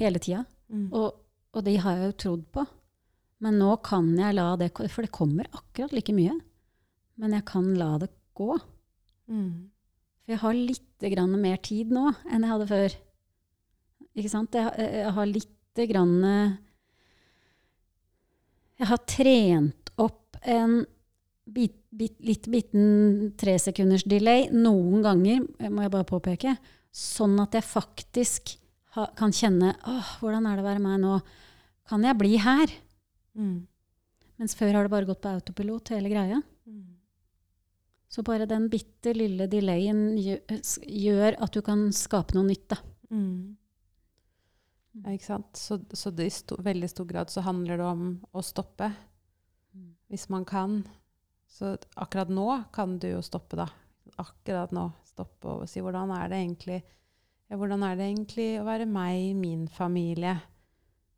Hele 0.00 0.18
tida. 0.22 0.42
Mm. 0.68 0.88
Og, 0.98 1.14
og 1.54 1.64
de 1.66 1.76
har 1.80 1.98
jeg 2.00 2.10
jo 2.10 2.16
trodd 2.24 2.42
på. 2.54 2.64
Men 3.42 3.56
nå 3.58 3.76
kan 3.86 4.10
jeg 4.18 4.34
la 4.36 4.48
det 4.60 4.72
gå. 4.76 4.86
For 4.92 5.06
det 5.06 5.14
kommer 5.14 5.48
akkurat 5.50 5.94
like 5.96 6.12
mye. 6.14 6.34
Men 7.22 7.32
jeg 7.38 7.46
kan 7.48 7.70
la 7.78 7.94
det 8.02 8.10
gå. 8.38 8.50
Mm. 9.30 9.70
For 10.22 10.34
jeg 10.34 10.42
har 10.44 10.58
litt 10.58 11.06
grann 11.14 11.34
mer 11.42 11.58
tid 11.64 11.90
nå 11.94 12.04
enn 12.30 12.44
jeg 12.44 12.52
hadde 12.52 12.68
før. 12.70 12.94
Ikke 14.18 14.30
sant? 14.30 14.54
Jeg, 14.54 14.66
har- 14.68 14.78
jeg 15.02 15.14
har 15.16 15.30
litt 15.30 15.82
grann 15.90 16.14
Jeg 18.82 18.90
har 18.90 19.02
trent 19.06 19.90
opp 20.02 20.40
en 20.42 20.80
bit, 21.46 21.76
bit, 21.94 22.16
litt 22.18 22.48
biten 22.50 23.28
tresekunders 23.38 24.02
delay 24.10 24.48
noen 24.50 25.04
ganger, 25.04 25.44
må 25.70 25.84
jeg 25.84 25.92
bare 25.92 26.08
påpeke, 26.08 26.56
sånn 26.90 27.36
at 27.44 27.54
jeg 27.54 27.62
faktisk 27.62 28.56
ha, 28.96 29.06
kan 29.14 29.30
kjenne 29.30 29.76
åh, 29.86 30.16
hvordan 30.18 30.48
er 30.50 30.58
det 30.58 30.64
å 30.64 30.66
være 30.66 30.82
meg 30.82 30.98
nå? 31.04 31.20
Kan 31.86 32.02
jeg 32.08 32.18
bli 32.18 32.32
her? 32.42 32.74
Mm. 33.38 33.68
Mens 34.42 34.58
før 34.58 34.74
har 34.74 34.88
det 34.88 34.92
bare 34.96 35.06
gått 35.06 35.22
på 35.22 35.30
autopilot, 35.30 35.94
hele 35.94 36.10
greia. 36.10 36.42
Mm. 36.66 36.98
Så 38.10 38.26
bare 38.26 38.50
den 38.50 38.66
bitte 38.72 39.14
lille 39.14 39.46
delayen 39.50 40.18
gjør, 40.18 41.38
at 41.38 41.54
du 41.54 41.62
kan 41.64 41.86
skape 41.94 42.34
noe 42.34 42.50
nytt, 42.50 42.66
da. 42.74 42.82
Mm. 43.14 43.54
Sant? 45.24 45.56
Så, 45.56 45.78
så 45.96 46.10
det 46.12 46.26
i 46.28 46.32
sto, 46.34 46.58
veldig 46.60 46.88
stor 46.90 47.06
grad 47.08 47.30
så 47.32 47.40
handler 47.46 47.80
det 47.80 47.86
om 47.88 48.06
å 48.32 48.42
stoppe, 48.44 48.92
Mm. 49.72 49.94
hvis 50.12 50.28
man 50.28 50.44
kan. 50.44 50.82
Så 51.48 51.78
akkurat 51.96 52.28
nå 52.28 52.64
kan 52.72 52.98
du 53.00 53.06
jo 53.08 53.22
stoppe, 53.24 53.56
da. 53.56 53.64
Akkurat 54.20 54.70
nå 54.70 54.90
stoppe 55.08 55.48
og 55.48 55.68
si 55.68 55.80
hvordan 55.80 56.10
er 56.12 56.28
det 56.28 56.40
egentlig 56.42 56.82
ja, 57.48 57.56
hvordan 57.56 57.82
er 57.84 57.96
det 57.96 58.04
egentlig 58.10 58.60
å 58.60 58.64
være 58.64 58.84
meg 58.88 59.30
i 59.30 59.32
min 59.36 59.66
familie? 59.68 60.34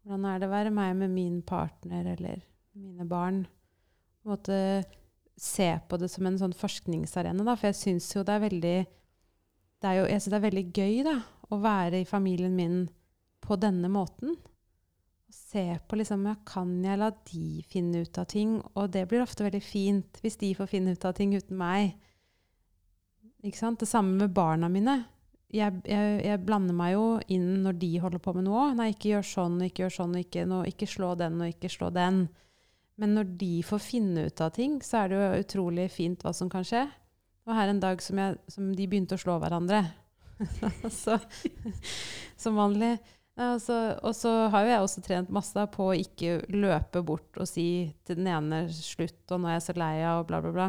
Hvordan 0.03 0.25
er 0.31 0.39
det 0.39 0.47
å 0.49 0.53
være 0.55 0.71
meg 0.75 0.97
med 0.99 1.11
min 1.15 1.43
partner 1.43 2.13
eller 2.15 2.43
mine 2.75 3.07
barn? 3.07 3.45
På 4.23 4.31
en 4.31 4.37
måte 4.37 4.59
se 5.35 5.69
på 5.89 5.99
det 5.99 6.09
som 6.11 6.27
en 6.27 6.39
sånn 6.39 6.55
forskningsarena, 6.55 7.43
da. 7.47 7.55
For 7.59 7.71
jeg 7.71 7.81
syns 7.81 8.11
jo 8.15 8.23
det 8.23 8.35
er 8.35 8.45
veldig 8.47 8.77
det 9.83 9.91
er 9.91 9.99
jo, 9.99 10.07
jeg 10.11 10.23
synes 10.23 10.33
det 10.33 10.39
er 10.39 10.49
veldig 10.49 10.67
gøy 10.75 11.01
da, 11.07 11.17
å 11.51 11.59
være 11.63 12.01
i 12.03 12.09
familien 12.09 12.55
min 12.55 12.85
på 13.45 13.59
denne 13.61 13.91
måten. 13.93 14.37
Se 15.35 15.79
på 15.89 15.99
liksom, 15.99 16.25
ja, 16.29 16.35
kan 16.47 16.77
jeg 16.85 17.01
la 17.01 17.11
de 17.31 17.63
finne 17.71 18.05
ut 18.05 18.19
av 18.21 18.29
ting? 18.31 18.57
Og 18.75 18.91
det 18.95 19.07
blir 19.11 19.25
ofte 19.25 19.47
veldig 19.47 19.63
fint 19.65 20.21
hvis 20.23 20.39
de 20.41 20.55
får 20.59 20.71
finne 20.71 20.95
ut 20.95 21.07
av 21.07 21.17
ting 21.19 21.35
uten 21.35 21.59
meg. 21.59 21.95
Ikke 23.45 23.61
sant? 23.61 23.83
Det 23.83 23.91
samme 23.91 24.17
med 24.23 24.33
barna 24.35 24.71
mine. 24.73 25.03
Jeg, 25.55 25.83
jeg, 25.87 26.15
jeg 26.25 26.43
blander 26.43 26.75
meg 26.75 26.95
jo 26.97 27.05
inn 27.31 27.63
når 27.63 27.77
de 27.83 27.91
holder 28.03 28.23
på 28.23 28.35
med 28.35 28.49
noe. 28.49 28.71
Nei, 28.75 28.91
ikke 28.95 29.13
gjør 29.13 29.29
sånn, 29.29 29.61
ikke 29.67 29.85
gjør 29.85 29.97
sånn, 29.99 30.17
ikke, 30.23 30.47
no, 30.51 30.63
ikke 30.67 30.89
slå 30.91 31.13
den 31.21 31.39
og 31.43 31.53
ikke 31.53 31.71
slå 31.71 31.91
den. 31.95 32.25
Men 32.99 33.15
når 33.19 33.35
de 33.39 33.53
får 33.67 33.83
finne 33.83 34.29
ut 34.29 34.43
av 34.43 34.55
ting, 34.55 34.79
så 34.83 35.03
er 35.03 35.11
det 35.11 35.19
jo 35.19 35.43
utrolig 35.45 35.89
fint 35.95 36.23
hva 36.25 36.33
som 36.35 36.51
kan 36.51 36.67
skje. 36.67 36.87
Og 37.45 37.55
her 37.59 37.71
en 37.71 37.83
dag 37.83 38.01
som, 38.03 38.19
jeg, 38.19 38.39
som 38.51 38.71
de 38.75 38.87
begynte 38.89 39.19
å 39.19 39.21
slå 39.21 39.37
hverandre. 39.43 39.83
så, 41.03 41.19
som 42.41 42.59
vanlig. 42.59 42.97
Altså, 43.35 43.77
og 44.07 44.15
så 44.15 44.31
har 44.53 44.63
jo 44.63 44.71
jeg 44.71 44.85
også 44.85 45.03
trent 45.03 45.31
masse 45.35 45.63
på 45.75 45.89
å 45.91 45.99
ikke 45.99 46.37
løpe 46.55 47.03
bort 47.03 47.41
og 47.41 47.49
si 47.51 47.67
til 48.07 48.21
den 48.21 48.29
ene 48.31 48.61
slutt, 48.71 49.25
og 49.35 49.43
nå 49.43 49.51
er 49.51 49.57
jeg 49.57 49.65
så 49.67 49.75
lei 49.81 49.95
av, 50.07 50.21
og 50.23 50.29
bla, 50.29 50.39
bla, 50.45 50.53
bla. 50.55 50.69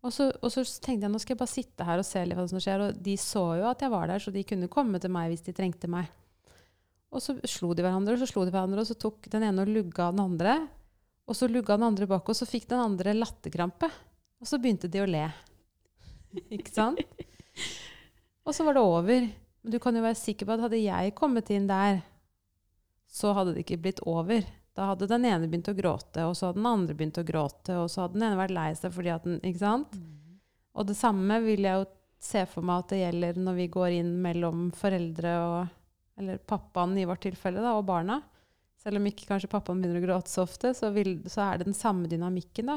Og 0.00 0.14
så, 0.16 0.30
og 0.40 0.48
så 0.48 0.64
tenkte 0.80 1.04
jeg 1.04 1.12
nå 1.12 1.20
skal 1.20 1.34
jeg 1.34 1.42
bare 1.42 1.52
sitte 1.52 1.84
her 1.84 2.00
og 2.00 2.08
se 2.08 2.22
litt 2.24 2.38
hva 2.38 2.46
som 2.48 2.62
skjer. 2.62 2.86
Og 2.86 3.02
de 3.04 3.18
så 3.20 3.42
jo 3.60 3.66
at 3.68 3.84
jeg 3.84 3.92
var 3.92 4.08
der, 4.08 4.22
så 4.22 4.32
de 4.32 4.46
kunne 4.48 4.70
komme 4.72 5.00
til 5.02 5.12
meg 5.12 5.28
hvis 5.32 5.44
de 5.44 5.52
trengte 5.56 5.90
meg. 5.92 6.08
Og 7.12 7.20
så 7.20 7.34
slo 7.44 7.74
de 7.74 7.84
hverandre, 7.84 8.14
og 8.14 8.22
så 8.22 8.28
slo 8.30 8.46
de 8.46 8.54
hverandre, 8.54 8.80
og 8.80 8.88
så 8.88 8.96
tok 8.96 9.28
den 9.32 9.44
ene 9.44 9.66
og 9.66 9.72
lugga 9.74 10.08
den 10.14 10.22
andre. 10.24 10.56
Og 11.28 11.36
så 11.36 11.50
lugga 11.50 11.76
den 11.76 11.90
andre 11.90 12.08
bak, 12.08 12.32
og 12.32 12.38
så 12.38 12.48
fikk 12.48 12.70
den 12.70 12.80
andre 12.80 13.12
latterkrampe. 13.18 13.90
Og 14.40 14.48
så 14.48 14.56
begynte 14.62 14.88
de 14.88 15.02
å 15.02 15.10
le. 15.10 15.26
Ikke 16.48 16.72
sant? 16.72 17.02
Og 18.46 18.54
så 18.56 18.64
var 18.64 18.74
det 18.74 18.82
over. 18.82 19.26
Men 19.60 19.74
du 19.74 19.78
kan 19.82 19.96
jo 19.96 20.04
være 20.04 20.18
sikker 20.18 20.48
på 20.48 20.56
at 20.56 20.64
hadde 20.64 20.80
jeg 20.80 21.14
kommet 21.18 21.50
inn 21.52 21.68
der, 21.68 22.00
så 23.10 23.34
hadde 23.36 23.54
det 23.56 23.64
ikke 23.64 23.80
blitt 23.84 24.02
over. 24.08 24.46
Da 24.76 24.92
hadde 24.92 25.08
den 25.10 25.26
ene 25.28 25.48
begynt 25.50 25.68
å 25.68 25.76
gråte, 25.76 26.24
og 26.28 26.36
så 26.38 26.48
hadde 26.48 26.60
den 26.60 26.70
andre 26.70 26.96
begynt 26.96 27.18
å 27.20 27.26
gråte, 27.26 27.76
og 27.82 27.90
så 27.90 28.04
hadde 28.04 28.16
den 28.16 28.28
ene 28.28 28.38
vært 28.38 28.54
lei 28.56 28.68
seg 28.78 28.94
fordi 28.94 29.12
at 29.12 29.26
den 29.26 29.40
Ikke 29.42 29.62
sant? 29.64 29.96
Mm. 29.98 30.38
Og 30.78 30.86
det 30.88 30.96
samme 30.96 31.40
vil 31.44 31.66
jeg 31.66 31.82
jo 31.82 31.88
se 32.20 32.44
for 32.48 32.64
meg 32.66 32.84
at 32.84 32.92
det 32.92 33.00
gjelder 33.00 33.40
når 33.40 33.58
vi 33.58 33.66
går 33.74 33.96
inn 33.96 34.14
mellom 34.22 34.68
foreldre 34.76 35.36
og 35.44 35.76
Eller 36.20 36.36
pappaen 36.36 36.98
i 37.00 37.06
vårt 37.08 37.22
tilfelle, 37.24 37.62
da, 37.64 37.70
og 37.78 37.86
barna. 37.88 38.18
Selv 38.80 39.00
om 39.00 39.06
ikke 39.08 39.24
kanskje 39.28 39.48
pappaen 39.48 39.80
begynner 39.80 40.02
å 40.02 40.04
gråte 40.04 40.28
så 40.28 40.42
ofte, 40.44 40.74
så, 40.76 40.90
vil, 40.92 41.14
så 41.24 41.46
er 41.46 41.60
det 41.60 41.70
den 41.70 41.76
samme 41.76 42.10
dynamikken, 42.12 42.68
da. 42.68 42.76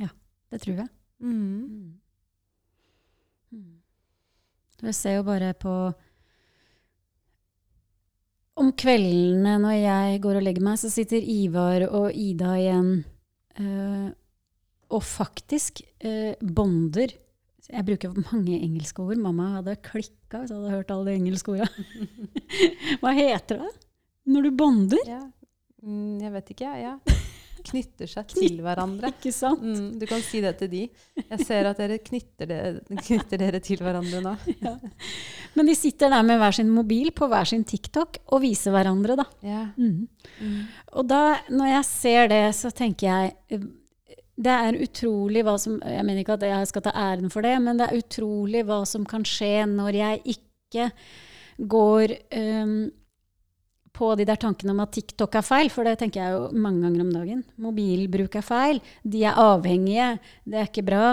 Ja. 0.00 0.08
Det 0.50 0.58
tror 0.64 0.80
jeg. 0.82 0.90
Mm. 1.22 2.00
Mm. 3.54 3.81
Jeg 4.82 4.96
ser 4.98 5.18
jo 5.20 5.26
bare 5.26 5.52
på 5.54 5.72
Om 8.62 8.72
kveldene 8.76 9.56
når 9.62 9.76
jeg 9.78 10.22
går 10.24 10.38
og 10.40 10.44
legger 10.44 10.64
meg, 10.66 10.80
så 10.80 10.90
sitter 10.92 11.22
Ivar 11.24 11.86
og 11.88 12.10
Ida 12.12 12.52
igjen 12.60 12.90
eh, 13.56 14.10
og 14.92 15.04
faktisk 15.08 15.80
eh, 16.04 16.36
bonder. 16.36 17.14
Jeg 17.72 17.86
bruker 17.88 18.12
mange 18.28 18.58
engelske 18.58 19.00
ord. 19.00 19.16
Mamma 19.22 19.54
hadde 19.54 19.78
klikka 19.80 20.42
hvis 20.42 20.52
jeg 20.52 20.58
hadde 20.58 20.74
hørt 20.74 20.92
alle 20.92 21.08
de 21.08 21.16
engelske 21.22 21.54
orda. 21.54 21.68
Hva 23.00 23.14
heter 23.16 23.62
det 23.64 23.72
når 24.28 24.44
du 24.44 24.50
bonder? 24.60 25.08
Ja. 25.08 25.22
Mm, 25.82 26.20
jeg 26.20 26.34
vet 26.36 26.52
ikke, 26.52 26.74
jeg. 26.76 26.92
Ja. 26.92 27.22
Knytter 27.66 28.10
seg 28.10 28.30
til 28.32 28.60
hverandre. 28.64 29.10
Ikke 29.14 29.32
sant? 29.34 29.62
Mm, 29.62 29.98
du 30.00 30.06
kan 30.10 30.22
si 30.24 30.40
det 30.44 30.54
til 30.60 30.70
de. 30.72 30.82
Jeg 31.22 31.46
ser 31.46 31.68
at 31.70 31.80
dere 31.80 31.98
knytter 32.02 32.48
dere, 32.50 33.00
knytter 33.06 33.42
dere 33.42 33.60
til 33.64 33.82
hverandre 33.84 34.22
nå. 34.24 34.34
Men 35.56 35.68
de 35.68 35.76
sitter 35.76 36.12
der 36.12 36.24
med 36.26 36.40
hver 36.40 36.56
sin 36.56 36.72
mobil 36.72 37.12
på 37.16 37.28
hver 37.30 37.48
sin 37.48 37.64
TikTok 37.68 38.22
og 38.32 38.42
viser 38.44 38.74
hverandre, 38.74 39.18
da. 39.20 39.28
Ja. 39.46 39.62
Mm. 39.76 40.08
Mm. 40.40 40.58
Og 40.98 41.08
da, 41.10 41.22
når 41.52 41.74
jeg 41.76 41.88
ser 41.90 42.32
det, 42.32 42.44
så 42.56 42.72
tenker 42.74 43.08
jeg 43.08 43.34
eh, 43.52 43.66
Det 44.42 44.54
er 44.68 44.78
utrolig 44.80 45.42
hva 45.44 45.58
som 45.60 45.76
Jeg 45.84 46.06
mener 46.06 46.22
ikke 46.22 46.38
at 46.38 46.46
jeg 46.48 46.70
skal 46.70 46.86
ta 46.86 46.94
æren 46.96 47.30
for 47.30 47.44
det, 47.44 47.56
men 47.62 47.78
det 47.78 47.88
er 47.88 48.00
utrolig 48.00 48.64
hva 48.68 48.82
som 48.88 49.04
kan 49.08 49.26
skje 49.28 49.66
når 49.68 49.98
jeg 49.98 50.22
ikke 50.36 50.88
går 51.68 52.16
um, 52.32 52.90
på 53.92 54.14
de 54.16 54.24
der 54.28 54.40
tankene 54.40 54.72
om 54.72 54.80
at 54.84 54.94
TikTok 54.96 55.36
er 55.36 55.44
feil, 55.44 55.70
for 55.72 55.86
det 55.86 55.98
tenker 56.00 56.22
jeg 56.22 56.34
jo 56.34 56.60
mange 56.64 56.86
ganger 56.86 57.04
om 57.04 57.10
dagen. 57.12 57.42
Mobilbruk 57.60 58.38
er 58.40 58.46
feil. 58.46 58.80
De 59.04 59.24
er 59.28 59.38
avhengige. 59.38 60.14
Det 60.48 60.60
er 60.60 60.70
ikke 60.70 60.86
bra. 60.86 61.08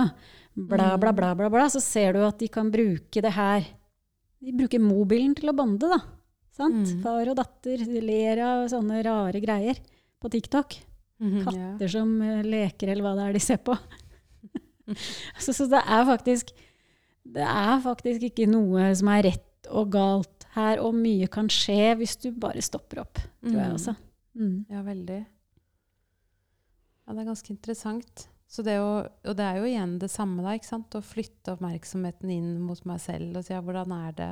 Bla, 0.56 0.94
bla, 1.00 1.12
bla, 1.16 1.34
bla, 1.36 1.50
bla. 1.52 1.68
Så 1.72 1.82
ser 1.84 2.16
du 2.16 2.24
at 2.26 2.40
de 2.40 2.48
kan 2.52 2.72
bruke 2.72 3.24
det 3.24 3.34
her 3.36 3.68
De 4.40 4.54
bruker 4.56 4.80
mobilen 4.80 5.34
til 5.36 5.52
å 5.52 5.56
bonde, 5.56 5.90
da. 5.92 6.00
Sant? 6.56 6.88
Mm. 6.88 7.02
Far 7.04 7.32
og 7.32 7.36
datter 7.40 7.84
ler 8.04 8.40
av 8.44 8.68
sånne 8.72 9.02
rare 9.04 9.42
greier 9.44 9.80
på 10.20 10.32
TikTok. 10.32 10.80
Mm 11.20 11.32
-hmm, 11.32 11.44
Katter 11.44 11.88
som 11.88 12.22
eh, 12.22 12.44
leker, 12.44 12.88
eller 12.88 13.04
hva 13.04 13.16
det 13.16 13.28
er 13.28 13.34
de 13.34 13.40
ser 13.40 13.58
på. 13.58 13.76
så, 15.44 15.54
så 15.54 15.66
det 15.68 15.84
er 15.86 16.06
faktisk 16.06 16.52
Det 17.24 17.44
er 17.44 17.82
faktisk 17.84 18.24
ikke 18.24 18.48
noe 18.48 18.96
som 18.96 19.08
er 19.08 19.24
rett 19.24 19.68
og 19.70 19.92
galt 19.92 20.39
her, 20.60 20.82
og 20.84 20.94
mye 20.96 21.28
kan 21.32 21.48
skje 21.52 21.96
hvis 22.00 22.18
du 22.24 22.30
bare 22.36 22.62
stopper 22.66 23.02
opp, 23.06 23.20
tror 23.44 23.56
jeg 23.58 23.70
Mm. 23.70 23.76
også. 23.78 23.96
Mm. 24.40 24.58
Ja, 24.70 24.82
veldig. 24.86 25.20
Ja, 27.08 27.14
det 27.14 27.22
er 27.24 27.30
ganske 27.32 27.50
interessant. 27.54 28.28
Så 28.50 28.64
det 28.66 28.80
å, 28.82 28.92
og 29.26 29.36
det 29.38 29.46
er 29.46 29.58
jo 29.60 29.66
igjen 29.70 30.00
det 30.02 30.10
samme, 30.10 30.42
da. 30.46 30.56
ikke 30.58 30.66
sant? 30.70 30.96
Å 30.98 31.02
flytte 31.06 31.54
oppmerksomheten 31.54 32.30
inn 32.34 32.60
mot 32.66 32.80
meg 32.90 33.00
selv 33.04 33.38
og 33.38 33.46
si 33.46 33.54
ja, 33.54 33.62
hvordan 33.62 33.92
er 33.94 34.12
det 34.18 34.30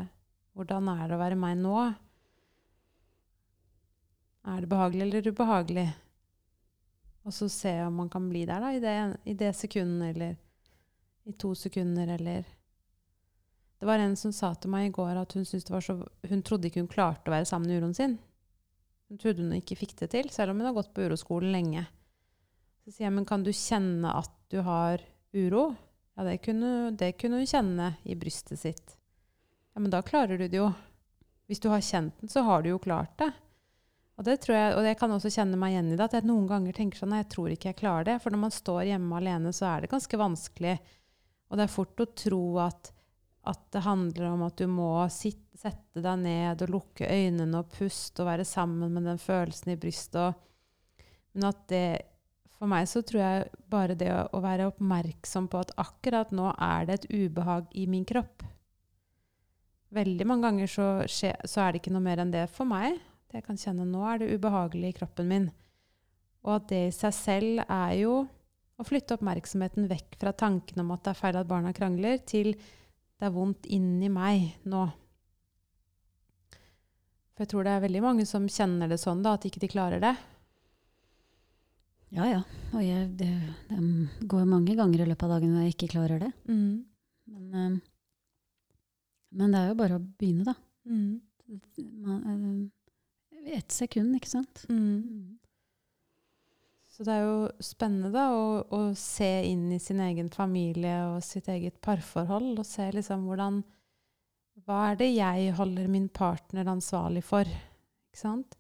hvordan 0.58 0.88
er 0.90 1.08
det 1.08 1.14
å 1.18 1.20
være 1.22 1.36
meg 1.38 1.58
nå? 1.62 1.74
Er 4.48 4.62
det 4.64 4.70
behagelig 4.72 5.04
eller 5.06 5.28
ubehagelig? 5.32 5.88
Og 7.28 7.34
så 7.36 7.50
se 7.52 7.74
om 7.84 7.94
man 8.00 8.10
kan 8.10 8.30
bli 8.32 8.46
der 8.48 8.64
da, 8.64 8.72
i 8.74 8.80
det, 8.80 8.94
i 9.28 9.34
det 9.38 9.52
sekundet, 9.56 10.16
eller 10.16 10.36
i 11.28 11.34
to 11.38 11.52
sekunder, 11.60 12.08
eller 12.16 12.46
Det 13.78 13.86
var 13.86 14.02
en 14.02 14.16
som 14.18 14.34
sa 14.34 14.54
til 14.58 14.72
meg 14.74 14.88
i 14.88 14.94
går 14.96 15.20
at 15.22 15.36
hun, 15.38 15.46
så, 15.46 15.98
hun 16.30 16.42
trodde 16.46 16.70
ikke 16.70 16.82
hun 16.82 16.90
klarte 16.92 17.30
å 17.30 17.36
være 17.36 17.46
sammen 17.50 17.70
med 17.70 17.82
uroen 17.82 17.98
sin. 17.98 18.18
Hun 19.08 19.22
trodde 19.22 19.46
hun 19.46 19.54
ikke 19.60 19.78
fikk 19.80 19.94
det 20.02 20.10
til, 20.16 20.32
selv 20.34 20.52
om 20.52 20.62
hun 20.62 20.70
har 20.72 20.76
gått 20.76 20.94
på 20.96 21.06
uroskolen 21.06 21.54
lenge. 21.54 21.86
Så 22.84 22.96
sier 22.96 23.08
jeg, 23.08 23.16
men 23.20 23.28
kan 23.28 23.46
du 23.46 23.54
kjenne 23.54 24.12
at 24.18 24.34
du 24.52 24.60
har 24.66 25.04
uro? 25.36 25.70
Ja, 26.18 26.26
det 26.26 26.40
kunne, 26.46 26.92
det 26.98 27.14
kunne 27.22 27.42
hun 27.42 27.50
kjenne 27.50 27.92
i 28.08 28.18
brystet 28.18 28.60
sitt. 28.60 28.96
Ja, 29.76 29.84
men 29.84 29.94
da 29.94 30.02
klarer 30.02 30.40
du 30.40 30.48
det 30.50 30.58
jo. 30.58 30.72
Hvis 31.48 31.62
du 31.64 31.70
har 31.70 31.84
kjent 31.86 32.18
den, 32.20 32.32
så 32.32 32.42
har 32.48 32.64
du 32.64 32.72
jo 32.72 32.82
klart 32.82 33.14
det. 33.22 33.30
Og 34.18 34.26
det 34.26 34.40
tror 34.42 34.56
jeg, 34.58 34.74
og 34.74 34.88
jeg 34.88 34.98
kan 34.98 35.12
også 35.14 35.30
kjenne 35.30 35.60
meg 35.62 35.76
igjen 35.76 35.92
i 35.94 35.98
det, 35.98 36.08
at 36.08 36.16
jeg 36.18 36.26
noen 36.26 36.48
ganger 36.50 36.74
tenker 36.74 36.98
sånn, 36.98 37.12
nei, 37.14 37.22
jeg 37.22 37.30
tror 37.36 37.52
ikke 37.54 37.70
jeg 37.70 37.80
klarer 37.84 38.08
det. 38.08 38.16
For 38.24 38.34
når 38.34 38.42
man 38.48 38.56
står 38.56 38.88
hjemme 38.90 39.20
alene, 39.20 39.54
så 39.54 39.68
er 39.70 39.84
det 39.84 39.92
ganske 39.92 40.20
vanskelig. 40.20 40.74
Og 41.48 41.60
det 41.60 41.68
er 41.68 41.76
fort 41.76 42.02
å 42.02 42.08
tro 42.18 42.42
at, 42.66 42.90
at 43.48 43.64
det 43.74 43.84
handler 43.86 44.32
om 44.32 44.44
at 44.48 44.58
du 44.60 44.68
må 44.70 44.92
sitte, 45.14 45.44
sette 45.58 46.04
deg 46.04 46.20
ned 46.22 46.62
og 46.68 46.70
lukke 46.70 47.08
øynene 47.10 47.64
og 47.64 47.72
puste 47.74 48.22
og 48.22 48.30
være 48.30 48.46
sammen 48.46 48.94
med 48.94 49.08
den 49.10 49.18
følelsen 49.18 49.74
i 49.74 49.80
brystet. 49.80 50.38
Men 51.34 51.50
at 51.52 51.66
det 51.72 51.88
For 52.58 52.66
meg 52.66 52.88
så 52.90 53.04
tror 53.06 53.22
jeg 53.22 53.50
bare 53.70 53.94
det 53.94 54.08
å, 54.10 54.22
å 54.34 54.40
være 54.42 54.66
oppmerksom 54.72 55.46
på 55.46 55.60
at 55.62 55.76
akkurat 55.78 56.32
nå 56.34 56.48
er 56.58 56.88
det 56.90 56.96
et 56.96 57.04
ubehag 57.14 57.68
i 57.78 57.84
min 57.86 58.02
kropp. 58.02 58.42
Veldig 59.94 60.26
mange 60.26 60.48
ganger 60.48 60.72
så, 60.72 60.88
skje, 61.06 61.36
så 61.46 61.62
er 61.62 61.76
det 61.76 61.84
ikke 61.84 61.94
noe 61.94 62.08
mer 62.08 62.24
enn 62.24 62.34
det 62.34 62.48
for 62.50 62.66
meg. 62.66 62.98
Det 63.30 63.38
jeg 63.38 63.46
kan 63.46 63.62
kjenne 63.62 63.86
nå 63.86 64.02
er 64.10 64.24
det 64.24 64.32
ubehagelig 64.34 64.90
i 64.90 64.98
kroppen 64.98 65.30
min. 65.30 65.46
Og 66.48 66.56
at 66.56 66.66
det 66.72 66.82
i 66.88 66.96
seg 66.98 67.14
selv 67.14 67.62
er 67.68 67.94
jo 68.00 68.18
å 68.78 68.86
flytte 68.86 69.20
oppmerksomheten 69.20 69.86
vekk 69.90 70.18
fra 70.22 70.34
tanken 70.38 70.82
om 70.82 70.96
at 70.96 71.06
det 71.06 71.14
er 71.14 71.22
feil 71.22 71.40
at 71.40 71.50
barna 71.50 71.74
krangler, 71.78 72.18
til 72.26 72.56
det 73.18 73.28
er 73.28 73.34
vondt 73.34 73.68
inni 73.74 74.10
meg 74.14 74.58
nå. 74.70 74.86
For 77.34 77.46
jeg 77.46 77.52
tror 77.54 77.68
det 77.68 77.76
er 77.76 77.84
veldig 77.86 78.02
mange 78.02 78.26
som 78.30 78.48
kjenner 78.50 78.90
det 78.90 79.00
sånn, 79.02 79.24
da, 79.26 79.36
at 79.38 79.46
ikke 79.46 79.62
de 79.62 79.70
klarer 79.72 80.02
det. 80.02 80.14
Ja, 82.16 82.26
ja. 82.30 82.42
Og 82.72 82.82
jeg, 82.84 83.10
det, 83.20 83.30
det 83.70 84.28
går 84.32 84.48
mange 84.50 84.78
ganger 84.78 85.04
i 85.04 85.10
løpet 85.10 85.28
av 85.28 85.36
dagen 85.36 85.54
når 85.54 85.68
jeg 85.68 85.76
ikke 85.76 85.92
klarer 85.96 86.22
det. 86.24 86.32
Men, 87.28 87.46
eh, 87.54 87.76
men 89.38 89.54
det 89.54 89.62
er 89.62 89.72
jo 89.74 89.80
bare 89.82 90.00
å 90.00 90.06
begynne, 90.06 90.48
da. 90.48 90.56
Man, 92.08 92.72
eh, 93.34 93.58
ett 93.58 93.76
sekund, 93.76 94.16
ikke 94.18 94.32
sant? 94.32 94.66
Mm. 94.72 95.38
Så 96.98 97.06
det 97.06 97.14
er 97.14 97.28
jo 97.28 97.42
spennende 97.62 98.10
da, 98.10 98.24
å, 98.34 98.46
å 98.74 98.80
se 98.98 99.30
inn 99.46 99.68
i 99.70 99.78
sin 99.78 100.00
egen 100.02 100.32
familie 100.34 100.96
og 101.12 101.20
sitt 101.22 101.46
eget 101.54 101.76
parforhold, 101.86 102.56
og 102.58 102.66
se 102.66 102.88
liksom 102.96 103.28
hvordan 103.30 103.60
Hva 104.66 104.80
er 104.88 104.98
det 104.98 105.12
jeg 105.12 105.52
holder 105.60 105.92
min 105.94 106.08
partner 106.10 106.72
ansvarlig 106.72 107.22
for? 107.22 107.46
Ikke 107.46 108.18
sant? 108.18 108.58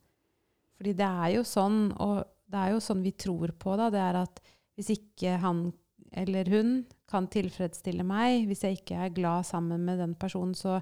Fordi 0.77 0.93
det 0.99 1.07
er 1.07 1.31
jo 1.33 1.41
sånn, 1.49 1.79
og 1.97 2.21
det 2.45 2.61
er 2.61 2.75
jo 2.75 2.83
sånn 2.85 3.01
vi 3.01 3.15
tror 3.17 3.55
på, 3.57 3.73
da, 3.79 3.89
det 3.89 4.03
er 4.05 4.21
at 4.21 4.39
hvis 4.77 4.93
ikke 4.93 5.39
han 5.41 5.65
eller 6.13 6.47
hun 6.53 6.69
kan 7.09 7.25
tilfredsstille 7.31 8.05
meg, 8.05 8.45
hvis 8.47 8.61
jeg 8.63 8.77
ikke 8.79 9.01
er 9.01 9.15
glad 9.15 9.47
sammen 9.49 9.81
med 9.83 9.97
den 9.99 10.13
personen, 10.19 10.53
så 10.55 10.77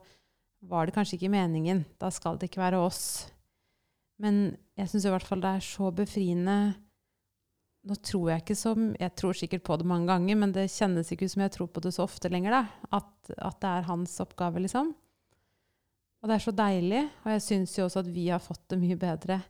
var 0.67 0.85
det 0.85 0.95
kanskje 0.97 1.17
ikke 1.17 1.31
meningen. 1.33 1.85
Da 2.01 2.11
skal 2.13 2.35
det 2.37 2.49
ikke 2.49 2.65
være 2.65 2.83
oss. 2.83 3.29
Men 4.21 4.57
jeg 4.75 4.91
syns 4.91 5.07
i 5.07 5.13
hvert 5.15 5.27
fall 5.27 5.41
det 5.43 5.55
er 5.55 5.65
så 5.65 5.89
befriende 5.95 6.57
Nå 7.85 7.95
tror 8.01 8.31
jeg 8.31 8.41
ikke 8.41 8.55
som 8.57 8.85
Jeg 8.97 9.13
tror 9.13 9.37
sikkert 9.37 9.61
på 9.67 9.75
det 9.77 9.85
mange 9.85 10.09
ganger, 10.09 10.37
men 10.41 10.53
det 10.55 10.71
kjennes 10.73 11.11
ikke 11.13 11.27
ut 11.27 11.35
som 11.35 11.43
jeg 11.45 11.53
tror 11.53 11.67
på 11.69 11.83
det 11.85 11.93
så 11.93 12.05
ofte 12.07 12.31
lenger, 12.33 12.55
da. 12.55 12.91
At, 12.99 13.33
at 13.37 13.59
det 13.61 13.73
er 13.73 13.89
hans 13.89 14.15
oppgave, 14.23 14.63
liksom. 14.63 14.93
Og 16.23 16.31
det 16.31 16.39
er 16.39 16.45
så 16.47 16.55
deilig. 16.55 17.03
Og 17.23 17.35
jeg 17.35 17.43
syns 17.45 17.75
jo 17.77 17.85
også 17.85 18.01
at 18.01 18.09
vi 18.09 18.29
har 18.31 18.41
fått 18.41 18.63
det 18.73 18.81
mye 18.81 18.97
bedre 18.97 19.43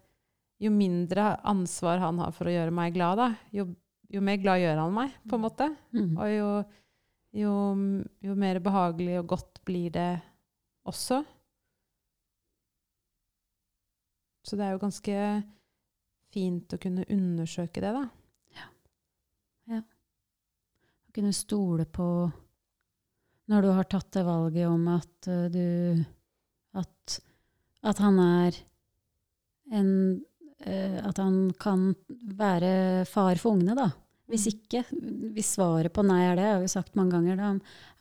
jo 0.62 0.72
mindre 0.72 1.36
ansvar 1.44 2.00
han 2.04 2.20
har 2.24 2.34
for 2.36 2.48
å 2.48 2.54
gjøre 2.54 2.74
meg 2.76 2.96
glad, 2.96 3.20
da, 3.20 3.30
jo, 3.56 3.68
jo 4.12 4.24
mer 4.24 4.40
glad 4.42 4.62
gjør 4.64 4.82
han 4.84 4.96
meg, 4.96 5.16
på 5.28 5.38
en 5.38 5.44
måte. 5.44 5.70
Mm. 5.96 6.12
Og 6.16 6.32
jo, 6.32 6.50
jo, 7.42 7.56
jo 8.30 8.38
mer 8.40 8.62
behagelig 8.64 9.20
og 9.22 9.32
godt 9.36 9.64
blir 9.68 9.92
det 9.96 10.12
også. 10.88 11.24
Så 14.46 14.58
det 14.58 14.68
er 14.68 14.76
jo 14.76 14.84
ganske 14.84 15.18
fint 16.36 16.76
å 16.76 16.80
kunne 16.82 17.08
undersøke 17.12 17.82
det, 17.82 17.96
da. 17.96 18.06
Kunne 21.16 21.32
stole 21.34 21.86
på 21.88 22.06
Når 23.52 23.62
du 23.64 23.70
har 23.78 23.88
tatt 23.88 24.12
det 24.18 24.26
valget 24.28 24.68
om 24.68 24.88
at 24.92 25.30
eh, 25.32 25.46
du 25.54 26.04
At, 26.76 27.20
at 27.88 28.02
han 28.04 28.20
er 28.20 28.58
en 29.74 29.92
eh, 30.66 30.98
At 31.06 31.22
han 31.24 31.54
kan 31.60 31.94
være 32.36 33.06
far 33.10 33.40
for 33.42 33.56
ungene, 33.56 33.78
da. 33.78 33.90
Hvis 34.28 34.48
Mm. 34.48 34.54
ikke, 34.56 34.80
hvis 35.36 35.52
svaret 35.56 35.94
på 35.94 36.02
nei 36.02 36.24
er 36.26 36.36
det, 36.40 36.46
har 36.50 36.62
vi 36.64 36.68
sagt 36.72 36.96
mange 36.98 37.14
ganger, 37.14 37.38
da 37.38 37.50